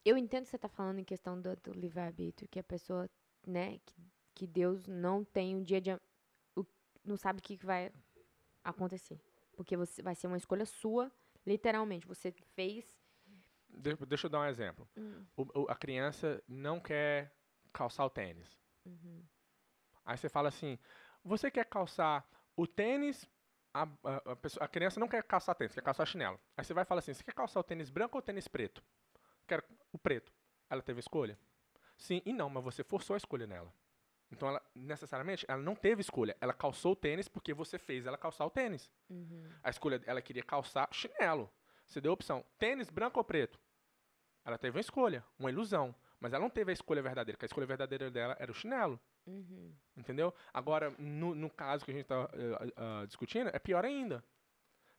[0.04, 3.08] Eu entendo que você tá falando em questão do, do livre-arbítrio, que a pessoa,
[3.46, 3.94] né, que,
[4.34, 5.90] que Deus não tem um dia de.
[7.04, 7.90] não sabe o que que vai
[8.62, 9.20] acontecer.
[9.56, 11.10] Porque você vai ser uma escolha sua,
[11.46, 12.06] literalmente.
[12.06, 12.84] Você fez.
[13.68, 14.88] De- deixa eu dar um exemplo.
[14.96, 17.34] Hum, O- o- a criança não quer
[17.72, 18.58] calçar o tênis.
[18.84, 19.24] uhum.
[20.04, 20.78] Aí você fala assim:
[21.24, 23.26] você quer calçar o tênis?
[23.72, 26.38] A, a- a pessoa- a criança não quer calçar tênis, quer calçar chinelo.
[26.56, 28.84] Aí você vai falar assim: você quer calçar o tênis branco ou o tênis preto?
[29.94, 30.32] O preto.
[30.68, 31.38] Ela teve escolha?
[31.96, 33.72] Sim e não, mas você forçou a escolha nela.
[34.32, 36.36] Então, ela, necessariamente, ela não teve escolha.
[36.40, 38.90] Ela calçou o tênis porque você fez ela calçar o tênis.
[39.08, 39.48] Uhum.
[39.62, 41.48] A escolha, ela queria calçar chinelo.
[41.86, 43.60] Você deu a opção, tênis branco ou preto?
[44.44, 45.94] Ela teve uma escolha, uma ilusão.
[46.18, 48.98] Mas ela não teve a escolha verdadeira, porque a escolha verdadeira dela era o chinelo.
[49.26, 49.72] Uhum.
[49.96, 50.34] Entendeu?
[50.52, 52.28] Agora, no, no caso que a gente está
[53.06, 54.24] discutindo, é pior ainda.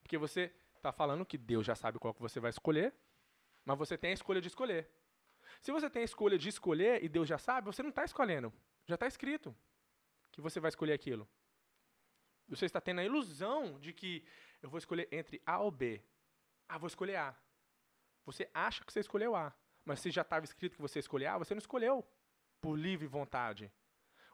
[0.02, 2.94] Porque você está falando que Deus já sabe qual que você vai escolher,
[3.65, 4.89] mas você tem a escolha de escolher.
[5.62, 8.54] Se você tem a escolha de escolher e Deus já sabe, você não está escolhendo.
[8.86, 9.56] Já está escrito
[10.32, 11.28] que você vai escolher aquilo.
[12.47, 14.23] Você está tendo a ilusão de que
[14.62, 16.01] eu vou escolher entre A ou B.
[16.69, 17.36] Ah, vou escolher A.
[18.25, 21.38] Você acha que você escolheu A, mas se já estava escrito que você escolheu A,
[21.38, 22.06] você não escolheu
[22.62, 23.71] por livre vontade.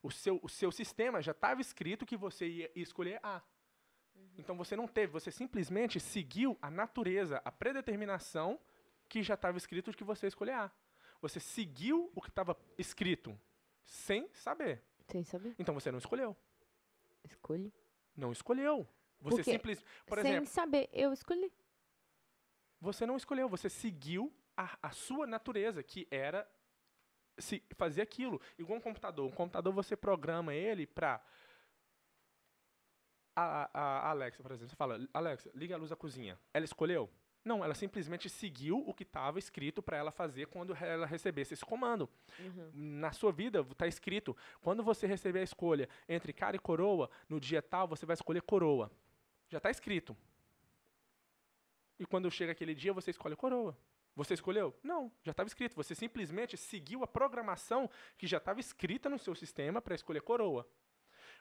[0.03, 3.41] O seu, o seu sistema já estava escrito que você ia escolher A.
[4.37, 8.59] Então você não teve, você simplesmente seguiu a natureza, a predeterminação
[9.11, 10.71] que já estava escrito de que você escolher A.
[11.21, 13.37] Você seguiu o que estava escrito
[13.83, 14.81] sem saber.
[15.09, 15.53] Sem saber.
[15.59, 16.35] Então você não escolheu.
[17.25, 17.73] Escolhi.
[18.15, 18.87] Não escolheu.
[19.19, 21.51] Você Porque simples, por Sem exemplo, saber, eu escolhi.
[22.79, 26.49] você não escolheu, você seguiu a, a sua natureza, que era
[27.37, 28.41] se fazer aquilo.
[28.57, 29.27] Igual um computador.
[29.27, 31.21] Um computador você programa ele para
[33.35, 36.39] a, a, a Alexa, por exemplo, você fala, Alexa, liga a luz da cozinha.
[36.53, 37.09] Ela escolheu?
[37.43, 41.65] Não, ela simplesmente seguiu o que estava escrito para ela fazer quando ela recebesse esse
[41.65, 42.07] comando.
[42.39, 42.71] Uhum.
[42.73, 47.39] Na sua vida está escrito, quando você receber a escolha entre cara e coroa, no
[47.39, 48.91] dia tal você vai escolher coroa.
[49.49, 50.15] Já está escrito.
[51.99, 53.77] E quando chega aquele dia, você escolhe coroa.
[54.15, 54.75] Você escolheu?
[54.83, 55.75] Não, já estava escrito.
[55.75, 60.67] Você simplesmente seguiu a programação que já estava escrita no seu sistema para escolher coroa.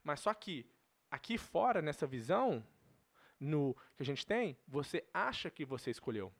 [0.02, 0.66] Mas só que
[1.10, 2.64] aqui fora, nessa visão
[3.40, 6.32] no que a gente tem, você acha que você escolheu.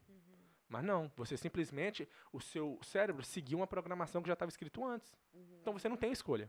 [0.68, 5.18] Mas não, você simplesmente, o seu cérebro seguiu uma programação que já estava escrito antes.
[5.60, 6.48] Então você não tem escolha.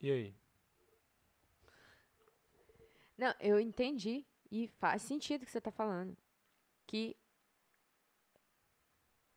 [0.00, 0.34] E aí?
[3.18, 4.24] Não, eu entendi.
[4.50, 6.16] E faz sentido o que você está falando.
[6.86, 7.16] Que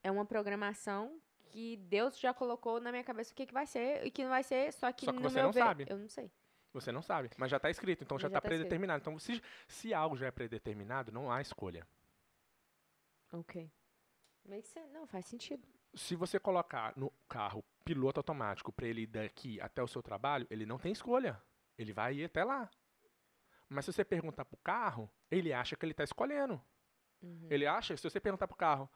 [0.04, 1.22] é uma programação
[1.52, 4.30] que Deus já colocou na minha cabeça o que, que vai ser e que não
[4.30, 5.86] vai ser, só que, Só que no você não ver, sabe.
[5.90, 6.32] eu não sei.
[6.74, 8.60] Você não sabe, mas já está escrito, então Mas já está tá escrito.
[8.60, 9.02] predeterminado.
[9.02, 11.86] Então, se, se algo já é predeterminado, não há escolha.
[13.34, 13.70] Ok.
[14.48, 15.68] Mas é- não faz sentido.
[15.94, 20.48] Se você colocar no carro piloto automático para ele ir daqui até o seu trabalho,
[20.50, 21.42] ele não tem escolha.
[21.78, 22.70] Ele vai ir até lá.
[23.68, 26.62] Mas se você perguntar pro carro, ele acha que ele está escolhendo.
[27.22, 27.48] Uhum.
[27.50, 28.90] Ele acha, se você perguntar pro carro,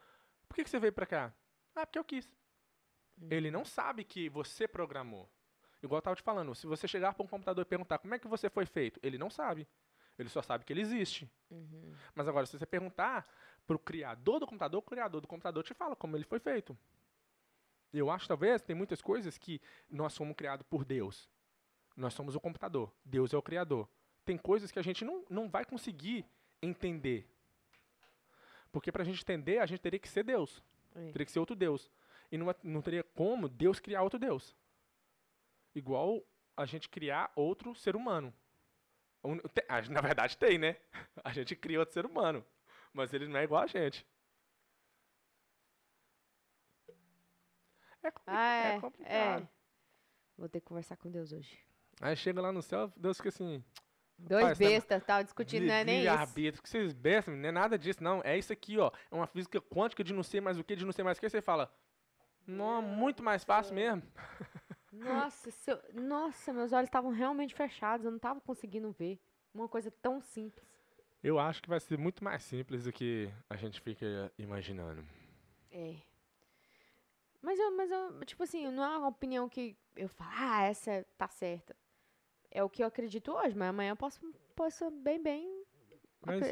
[0.48, 1.32] por que, que você veio para cá?
[1.74, 2.34] Ah, porque eu quis.
[3.20, 3.28] Uhum.
[3.30, 5.28] Ele não sabe que você programou.
[5.82, 8.18] Igual eu estava te falando, se você chegar para um computador e perguntar como é
[8.18, 9.66] que você foi feito, ele não sabe.
[10.18, 11.30] Ele só sabe que ele existe.
[11.50, 11.94] Uhum.
[12.14, 13.28] Mas agora, se você perguntar
[13.66, 16.76] pro criador do computador, o criador do computador te fala como ele foi feito.
[17.92, 21.28] Eu acho, talvez, tem muitas coisas que nós somos criados por Deus.
[21.96, 22.92] Nós somos o computador.
[23.04, 23.88] Deus é o criador.
[24.24, 26.24] Tem coisas que a gente não, não vai conseguir
[26.62, 27.28] entender.
[28.72, 30.62] Porque para a gente entender, a gente teria que ser Deus.
[30.94, 31.10] É.
[31.12, 31.90] Teria que ser outro Deus.
[32.36, 34.54] E não, não teria como Deus criar outro Deus.
[35.74, 36.22] Igual
[36.54, 38.32] a gente criar outro ser humano.
[39.24, 39.40] Um-
[39.90, 40.76] Na verdade tem, né?
[41.24, 42.44] A gente cria outro ser humano.
[42.92, 44.06] Mas ele não é igual a gente.
[48.02, 49.42] É, compli- Ah, é é, complicado.
[49.42, 49.48] é.
[50.38, 51.58] Vou ter que conversar com Deus hoje.
[52.00, 53.64] Aí chega lá no céu, Deus fica assim.
[54.18, 56.10] Dois tá- bestas, tal, discutindo, não é nem isso.
[56.10, 58.22] arbítrio, que vocês bestam, não é nada disso, não.
[58.22, 58.90] É isso aqui, ó.
[59.10, 61.20] É uma física quântica de não sei mais o que, de não sei mais o
[61.20, 61.28] que.
[61.28, 61.70] Você fala,
[62.46, 64.02] não, muito mais fácil mesmo.
[64.92, 69.18] Nossa, seu- nossa, meus olhos estavam realmente fechados, eu não tava conseguindo ver.
[69.52, 70.66] Uma coisa tão simples.
[71.22, 75.04] Eu acho que vai ser muito mais simples do que a gente fica imaginando.
[75.70, 75.96] É.
[77.42, 81.06] Mas eu, mas eu, tipo assim, não é uma opinião que eu falo, ah, essa
[81.16, 81.76] tá certa.
[82.50, 84.20] É o que eu acredito hoje, mas amanhã eu posso,
[84.54, 85.64] posso bem, bem
[86.24, 86.42] Mas-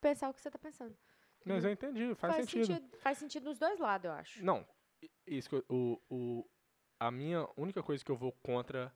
[0.00, 0.96] pensar o que você tá pensando.
[1.44, 2.98] Mas eu entendi, faz, sentido.
[2.98, 4.44] Faz sentido nos dois lados, eu acho.
[4.44, 4.66] Não,
[5.26, 6.48] isso o, o,
[6.98, 8.92] a minha única coisa que eu vou contra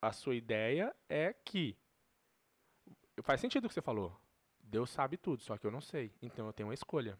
[0.00, 1.76] a sua ideia é que
[3.22, 4.18] faz sentido o que você falou.
[4.60, 6.12] Deus sabe tudo, só que eu não sei.
[6.22, 7.18] Então eu tenho uma escolha.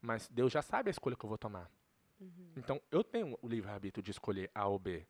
[0.00, 1.70] Mas Deus já sabe a escolha que eu vou tomar.
[2.56, 5.06] Então eu tenho o livre-arbítrio de escolher A ou B.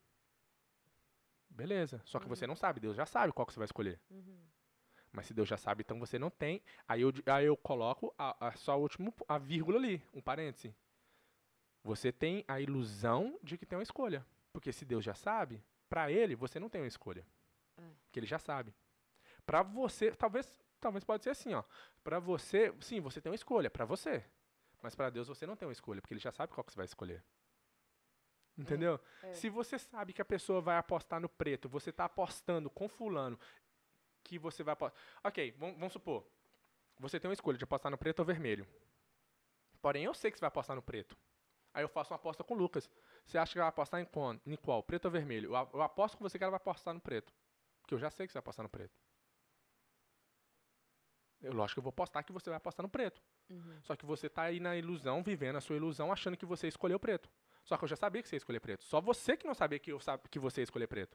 [1.48, 2.00] Beleza.
[2.04, 3.98] Só que você não sabe, Deus já sabe qual que você vai escolher.
[5.12, 6.62] Mas se Deus já sabe, então você não tem.
[6.86, 10.74] Aí eu, aí eu coloco a, a- só o último, a vírgula ali, um parêntese.
[11.86, 14.26] Você tem a ilusão de que tem uma escolha.
[14.52, 17.24] Porque se Deus já sabe, para ele você não tem uma escolha.
[17.78, 17.82] É.
[18.04, 18.74] Porque ele já sabe.
[19.46, 21.62] Para você, talvez, talvez pode ser assim, ó.
[22.02, 24.24] Para você, sim, você tem uma escolha para você.
[24.82, 26.76] Mas para Deus você não tem uma escolha, porque ele já sabe qual que você
[26.76, 27.22] vai escolher.
[28.58, 28.98] Entendeu?
[29.22, 29.32] é.
[29.32, 33.38] Se você sabe que a pessoa vai apostar no preto, você tá apostando com fulano
[34.24, 35.00] que você vai apostar.
[35.22, 36.26] Ok, vamos, vamos supor.
[36.98, 38.66] Você tem uma escolha de apostar no preto ou vermelho.
[39.80, 41.16] Porém, eu sei que você vai apostar no preto.
[41.76, 42.88] Aí eu faço uma aposta com o Lucas.
[43.26, 44.34] Você acha que vai apostar em qual?
[44.46, 44.82] Em qual?
[44.82, 45.50] Preto ou vermelho?
[45.50, 47.34] Eu, aposto com você que ela vai apostar no preto.
[47.82, 48.98] Porque eu já sei que você vai apostar no preto.
[51.42, 53.22] Eu, lógico que eu vou apostar que você vai apostar no preto.
[53.50, 53.78] Uhum.
[53.82, 56.98] Só que você tá aí na ilusão, vivendo a sua ilusão, achando que você escolheu
[56.98, 57.28] preto.
[57.62, 58.82] Só que eu já sabia que você ia escolher preto.
[58.82, 61.14] Só você que não sabia que, eu sab que você ia escolher preto.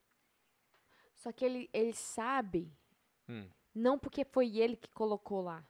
[1.15, 2.71] Só que ele, ele sabe,
[3.27, 3.49] Hum.
[3.73, 5.65] não porque foi ele que colocou lá.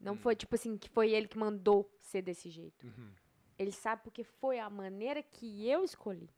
[0.00, 0.18] Não Hum.
[0.18, 2.84] foi, tipo assim, que foi ele que mandou ser desse jeito.
[2.84, 3.14] Uhum.
[3.58, 6.28] Ele sabe porque foi a maneira que eu escolhi.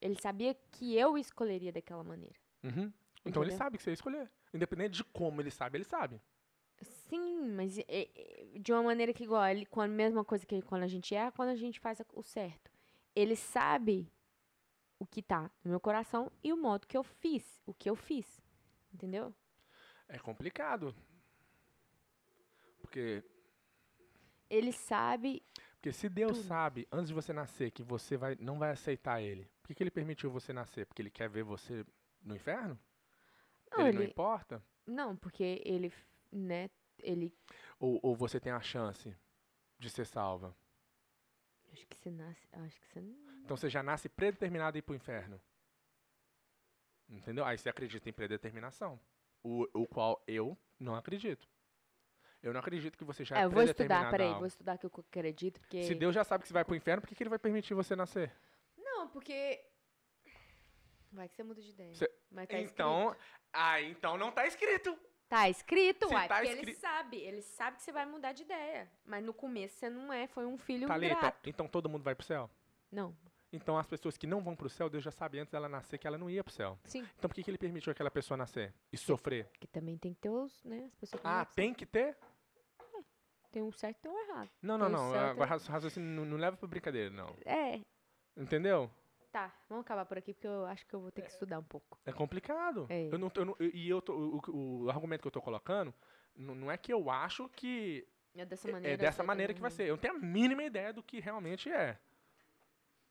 [0.00, 2.36] Ele sabia que eu escolheria daquela maneira.
[2.62, 2.92] Uhum.
[3.24, 4.30] Então ele sabe que você ia escolher.
[4.52, 6.20] Independente de como ele sabe, ele sabe.
[7.08, 10.82] Sim, mas é- é- de uma maneira que igual, ele, quando, mesma coisa que quando
[10.82, 12.70] a gente erra, quando a gente faz a- o certo.
[13.14, 14.12] Ele sabe
[14.98, 17.96] o que tá no meu coração e o modo que eu fiz, o que eu
[17.96, 18.42] fiz.
[18.92, 19.34] Entendeu?
[20.08, 20.94] É complicado.
[22.80, 23.24] Porque,
[24.48, 25.42] Ele sabe.
[25.86, 26.48] Porque se Deus Tudo.
[26.48, 29.82] sabe, antes de você nascer, que você vai, não vai aceitar ele, por que, que
[29.84, 30.84] ele permitiu você nascer?
[30.84, 31.86] Porque ele quer ver você
[32.20, 32.76] no inferno?
[33.70, 34.60] Não, ele, não ele- importa?
[34.84, 35.92] Não, porque ele,
[36.32, 36.68] né,
[36.98, 37.32] ele.
[37.78, 39.16] Ou, ou você tem a chance
[39.78, 40.56] de ser salva?
[41.72, 42.48] Acho que você nasce.
[42.50, 43.00] Acho que você.
[43.00, 45.40] não- Então você já nasce predeterminado a ir pro inferno.
[47.08, 47.44] Entendeu?
[47.44, 48.98] Aí você acredita em predeterminação.
[49.40, 51.48] O, o qual eu não acredito.
[52.42, 54.92] Eu não acredito que você já É, eu vou estudar, peraí, vou estudar que eu
[55.08, 55.82] acredito, porque.
[55.84, 57.74] Se Deus já sabe que você vai pro inferno, por que, que ele vai permitir
[57.74, 58.32] você nascer?
[58.76, 59.64] Não, porque.
[61.12, 61.94] Vai que você muda de ideia.
[61.94, 63.24] Cê- Mas tá então, escrito.
[63.52, 64.96] ah, então não tá escrito.
[65.28, 67.16] Tá escrito, se uai, tá porque ele escri- sabe.
[67.16, 68.88] Ele sabe que você vai mudar de ideia.
[69.04, 71.48] Mas no começo você não é, foi um filho grato.
[71.48, 72.48] então todo mundo vai pro céu?
[72.92, 73.16] Não,
[73.56, 76.06] Então as pessoas que não vão pro céu, Deus já sabe antes dela nascer que
[76.06, 76.78] ela não ia pro céu.
[76.84, 77.04] sim.
[77.18, 79.46] Então por que, que ele permitiu aquela pessoa nascer e sofrer?
[79.46, 82.14] Porque também tem que ter os, né, as pessoas que Ah, tem que ter?
[82.14, 83.04] céu.
[83.52, 84.50] Tem um certo e tem um errado.
[84.60, 85.14] Não, não, Tem o não.
[85.30, 87.34] Agora raci- raciocínio não, não leva pra brincadeira, não.
[87.44, 87.80] É,
[88.36, 88.90] Entendeu?
[89.32, 91.62] tá, vamos acabar por aqui, porque eu acho que eu vou ter que estudar um
[91.62, 91.98] pouco.
[92.06, 92.86] É complicado.
[92.88, 93.08] É.
[93.12, 95.92] Eu não, eu não- e eu tô- o, o- o argumento que eu tô colocando
[96.34, 98.94] não, é que eu acho que É dessa é- maneira.
[98.94, 99.84] é dessa maneira que vai ser.
[99.84, 101.98] Eu não tenho a mínima ideia do que realmente é.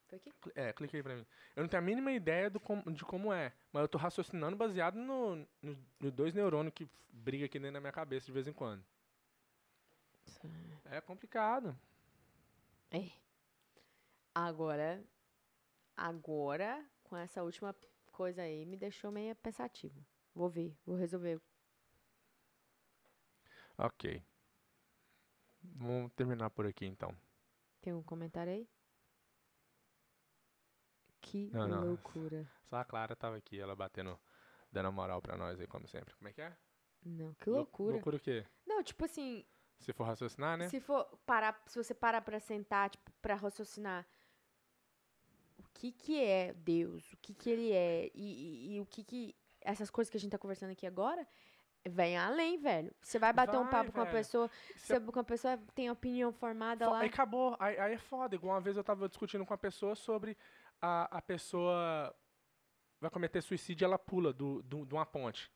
[0.08, 0.34] Foi aqui?
[0.56, 1.26] É, clica aí pra mim.
[1.56, 4.56] Eu não tenho a mínima ideia do com- de como é, mas eu tô raciocinando
[4.56, 8.32] baseado no, no, no dois neurônios que f- briga aqui dentro da minha cabeça de
[8.32, 8.84] vez em quando.
[10.86, 11.76] É complicado.
[12.92, 13.12] É.
[14.34, 15.04] Agora,
[15.98, 17.76] agora, com essa última
[18.12, 20.06] coisa aí, me deixou meio pensativo.
[20.34, 21.42] Vou ver, vou resolver.
[23.78, 24.22] Ok.
[25.64, 27.16] Vamos terminar por aqui então.
[27.82, 28.68] Tem um comentário aí?
[31.50, 31.86] Que Não, não.
[31.88, 32.50] loucura.
[32.70, 34.18] Só a Clara tava aqui, ela batendo,
[34.72, 36.14] dando moral pra nós aí, como sempre.
[36.16, 36.56] Como é que é?
[37.06, 37.94] Não, que Lou- loucura.
[37.94, 38.46] Loucura o quê?
[38.66, 39.46] Não, tipo assim,
[39.80, 40.70] Se for raciocinar, né?
[40.70, 44.06] se for parar, se você parar pra sentar, tipo, pra raciocinar
[45.60, 48.24] o que que é Deus, o que que ele é e,
[48.74, 51.28] e- e o que que essas coisas que a gente tá conversando aqui agora,
[51.88, 52.94] vem além, velho.
[53.02, 54.18] Você vai bater um Vai, papo com uma velho.
[54.18, 57.00] pessoa, você, com uma pessoa tem opinião formada Fo- lá.
[57.00, 58.36] Aí acabou, aí, aí é foda.
[58.36, 60.36] Igual uma vez eu tava discutindo com uma pessoa sobre
[60.82, 62.16] a, a pessoa
[63.00, 65.52] vai cometer suicídio e ela pula do, do, de uma ponte.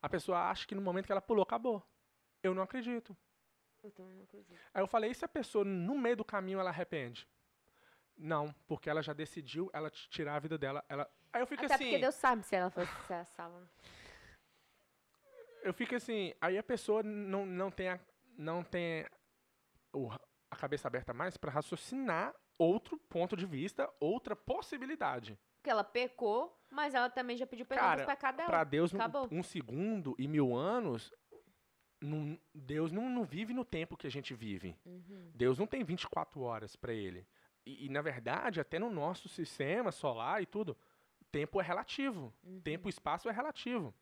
[0.00, 1.82] A pessoa acha que no momento que ela pulou, acabou.
[2.42, 3.16] Eu não acredito.
[3.82, 4.58] Eu também não acredito.
[4.74, 7.28] Aí eu falei, e se a pessoa no meio do caminho ela arrepende?
[8.16, 10.84] Não, porque ela já decidiu ela tirar a vida dela.
[10.88, 11.10] Ela...
[11.32, 11.84] Aí eu fico Até assim.
[11.84, 13.68] porque Deus sabe se ela fosse se salva.
[15.62, 18.00] eu fico assim, aí a pessoa não, não tem, a,
[18.38, 19.06] não tem
[19.92, 20.08] o
[20.50, 25.38] a cabeça aberta mais para raciocinar outro ponto de vista, outra possibilidade.
[25.56, 28.48] Porque ela pecou, mas ela também já pediu perdão pelos pecados dela.
[28.48, 28.98] Para Deus, um,
[29.38, 31.12] um segundo e mil anos,
[32.00, 34.76] não- Deus não, não vive no tempo que a gente vive.
[34.84, 35.30] Uhum.
[35.34, 37.26] Deus não tem 24 horas para ele.
[37.64, 40.76] E, e, na verdade, até no nosso sistema solar e tudo,
[41.32, 42.32] tempo é relativo.
[42.44, 42.60] Uhum.
[42.60, 43.92] Tempo e espaço é relativo.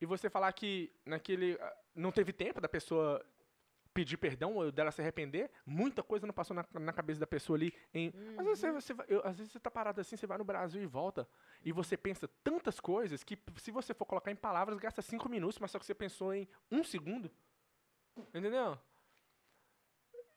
[0.00, 3.24] E você falar que naquele ah, não teve tempo da pessoa
[3.98, 7.56] pedir perdão ou dela se arrepender, muita coisa não passou na, na cabeça da pessoa
[7.56, 7.74] ali.
[7.92, 10.38] Em, às, vezes você, você vai- eu- às vezes você tá parado assim, você vai
[10.38, 11.28] no Brasil e volta,
[11.64, 15.58] e você pensa tantas coisas que se você for colocar em palavras, gasta cinco minutos,
[15.58, 17.28] mas só que você pensou em um segundo.
[18.32, 18.78] Entendeu?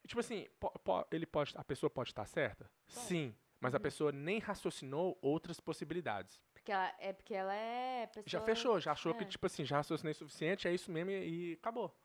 [0.08, 2.68] Tipo assim, po- po- ele pode, a pessoa pode estar certa?
[2.88, 3.36] Sim.
[3.60, 3.84] Mas a Uhum.
[3.84, 6.42] pessoa nem raciocinou outras possibilidades.
[6.52, 8.24] Porque ela, é porque ela é pessoa...
[8.26, 9.28] Já fechou, já achou que, é.
[9.28, 11.96] tipo assim, já raciocinei o suficiente, é isso mesmo e, e acabou.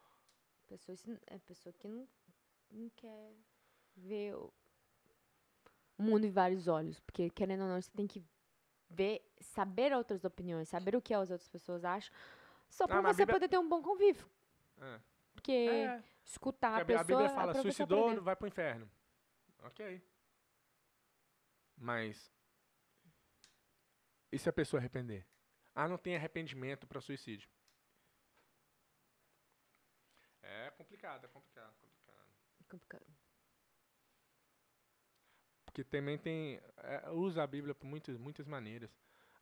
[0.66, 0.96] Pessoa,
[1.26, 2.08] é pessoa que não,
[2.70, 3.32] não quer
[3.96, 4.52] ver o
[5.98, 6.98] mundo em vários olhos.
[7.00, 8.24] Porque, querendo ou não, você tem que
[8.90, 12.12] ver, saber outras opiniões, saber o que as outras pessoas acham,
[12.68, 14.28] só pra mas a você Bíblia- poder ter um bom convívio.
[14.78, 15.00] É.
[15.34, 18.04] Porque É, escutar porque a a, Bí- a pessoa Bíblia fala, é pra você suicidou,
[18.04, 18.20] aprender.
[18.22, 18.90] vai pro inferno.
[19.62, 20.02] Ok.
[21.76, 22.32] Mas,
[24.32, 25.26] e se a pessoa arrepender?
[25.74, 27.48] Ah, não tem arrependimento para suicídio.
[30.42, 32.26] É complicado, é complicado, complicado.
[32.68, 33.06] Complicado.
[35.64, 36.60] Porque também tem.
[36.78, 38.90] é, usa a Bíblia por muitas, muitas maneiras.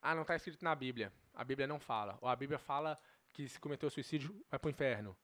[0.02, 1.12] Ah, não está escrito na Bíblia.
[1.32, 2.18] A Bíblia não fala.
[2.20, 2.98] Ou a Bíblia fala
[3.32, 5.16] que se cometeu suicídio, vai pro inferno.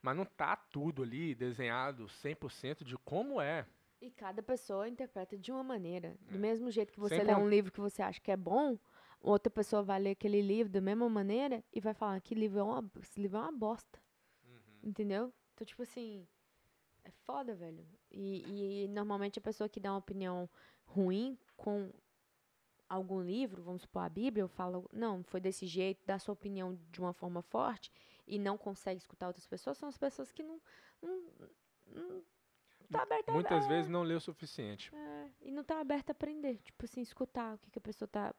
[0.00, 3.66] Mas não tá tudo ali desenhado 100% de como é.
[4.00, 6.16] E cada pessoa interpreta de uma maneira.
[6.30, 6.38] Do É.
[6.38, 8.78] mesmo jeito que você Sem lê um livro que você acha que é bom,
[9.20, 12.62] outra pessoa vai ler aquele livro da mesma maneira e vai falar que livro é
[12.62, 14.00] uma, esse livro é uma bosta.
[14.82, 15.32] Entendeu?
[15.54, 16.26] Então, tipo assim,
[17.04, 17.86] é foda, velho.
[18.10, 20.48] E, e normalmente a pessoa que dá uma opinião
[20.86, 21.92] ruim com
[22.88, 26.74] algum livro, vamos supor a Bíblia, eu falo, não, foi desse jeito, dá sua opinião
[26.90, 27.92] de uma forma forte
[28.26, 30.60] e não consegue escutar outras pessoas, são as pessoas que não.
[31.02, 31.22] não,
[31.86, 32.22] não
[32.90, 34.94] tá aberta a- Muitas vezes não lê o suficiente.
[34.94, 36.58] é, e não tá aberta a aprender.
[36.62, 38.34] Tipo assim, escutar o que, que a pessoa tá.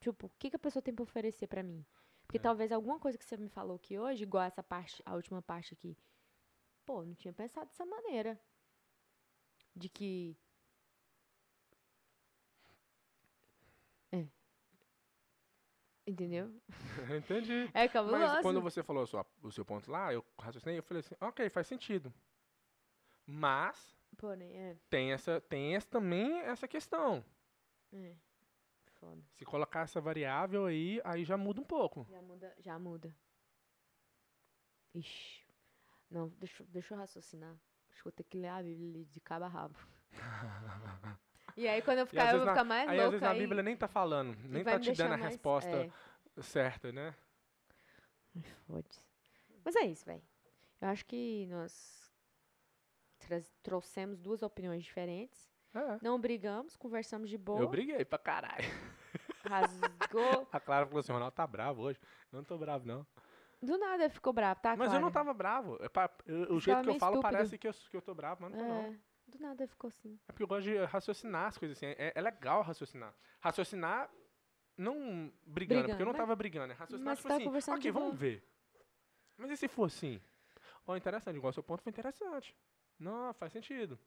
[0.00, 1.84] Tipo, o que, que a pessoa tem pra oferecer pra mim.
[2.26, 2.40] Porque É.
[2.40, 5.74] talvez alguma coisa que você me falou aqui hoje, igual essa parte, a última parte
[5.74, 5.96] aqui.
[6.84, 8.38] Pô, não tinha pensado dessa maneira.
[9.74, 10.36] De que.
[14.12, 14.26] É.
[16.06, 16.52] Entendeu?
[17.18, 17.70] Entendi.
[17.72, 18.18] É cabuloso.
[18.22, 21.48] Mas quando você falou sua- o seu ponto lá, eu raciocinei, eu falei assim, ok,
[21.48, 22.12] faz sentido.
[23.26, 24.76] Mas Porém, é.
[24.90, 27.24] tem essa, tem essa, também essa questão.
[27.92, 28.14] É.
[29.04, 29.22] Foda.
[29.34, 32.06] Se colocar essa variável aí, aí já muda um pouco.
[32.10, 32.54] Já muda.
[32.58, 33.14] Já muda.
[34.94, 35.44] Ixi.
[36.10, 37.52] Não, deixa, eu- deixa eu raciocinar.
[37.90, 39.78] Acho que vou ter que ler a Bíblia de cabo a rabo.
[41.56, 43.04] e aí, quando eu ficar, eu vou ficar mais aí louca.
[43.06, 45.70] às vezes a aí- Bíblia nem tá falando, nem tá te dando a mais- resposta
[45.70, 46.42] é.
[46.42, 47.14] certa, né?
[49.64, 50.22] Mas é isso, velho.
[50.80, 52.12] Eu acho que nós
[53.62, 55.52] trouxemos duas opiniões diferentes.
[55.74, 55.98] É.
[56.02, 57.60] Não brigamos, conversamos de boa.
[57.60, 58.64] Eu briguei pra caralho.
[59.48, 60.48] Rasgou.
[60.52, 62.00] A Clara falou assim, o Ronaldo tá bravo hoje.
[62.32, 63.06] Eu não tô bravo, não.
[63.62, 64.76] Do nada ficou bravo, tá?
[64.76, 65.12] mas eu não Clara?
[65.26, 65.78] tava bravo.
[65.80, 65.88] É
[66.26, 67.22] eu- o jeito que eu falo estúpido.
[67.22, 68.80] parece que eu, que eu tô bravo, mas não tô, não.
[68.80, 68.94] É,
[69.26, 70.18] do nada ficou assim.
[70.28, 71.86] É porque eu gosto de raciocinar as coisas assim.
[71.86, 73.14] É, é legal raciocinar.
[73.40, 74.10] Raciocinar
[74.76, 76.72] não brigando, porque eu não Brigando, tava brigando.
[76.72, 78.18] É raciocinar, mas tipo tá assim, conversando ok, vamos boa.
[78.18, 78.46] ver.
[79.36, 80.20] Mas e se for assim?
[80.86, 82.54] Ó, interessante, igual o seu ponto foi interessante.
[82.98, 83.98] Não, faz sentido.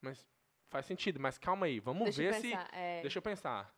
[0.00, 0.24] Mas
[0.68, 2.52] faz sentido, mas calma aí, vamos Deixa ver se.
[2.72, 3.74] É, Deixa eu pensar.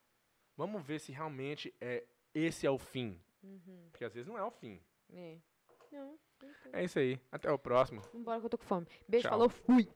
[0.57, 3.21] Vamos ver se realmente é esse é o fim.
[3.43, 4.81] Uhum, Porque às vezes não é o fim.
[5.13, 5.39] é.
[5.93, 6.19] Não.
[6.73, 7.21] É isso aí.
[7.31, 8.01] Até o próximo.
[8.13, 8.87] Vambora que eu tô com fome.
[9.09, 9.31] Beijo, Tchau.
[9.31, 9.89] falou, fui.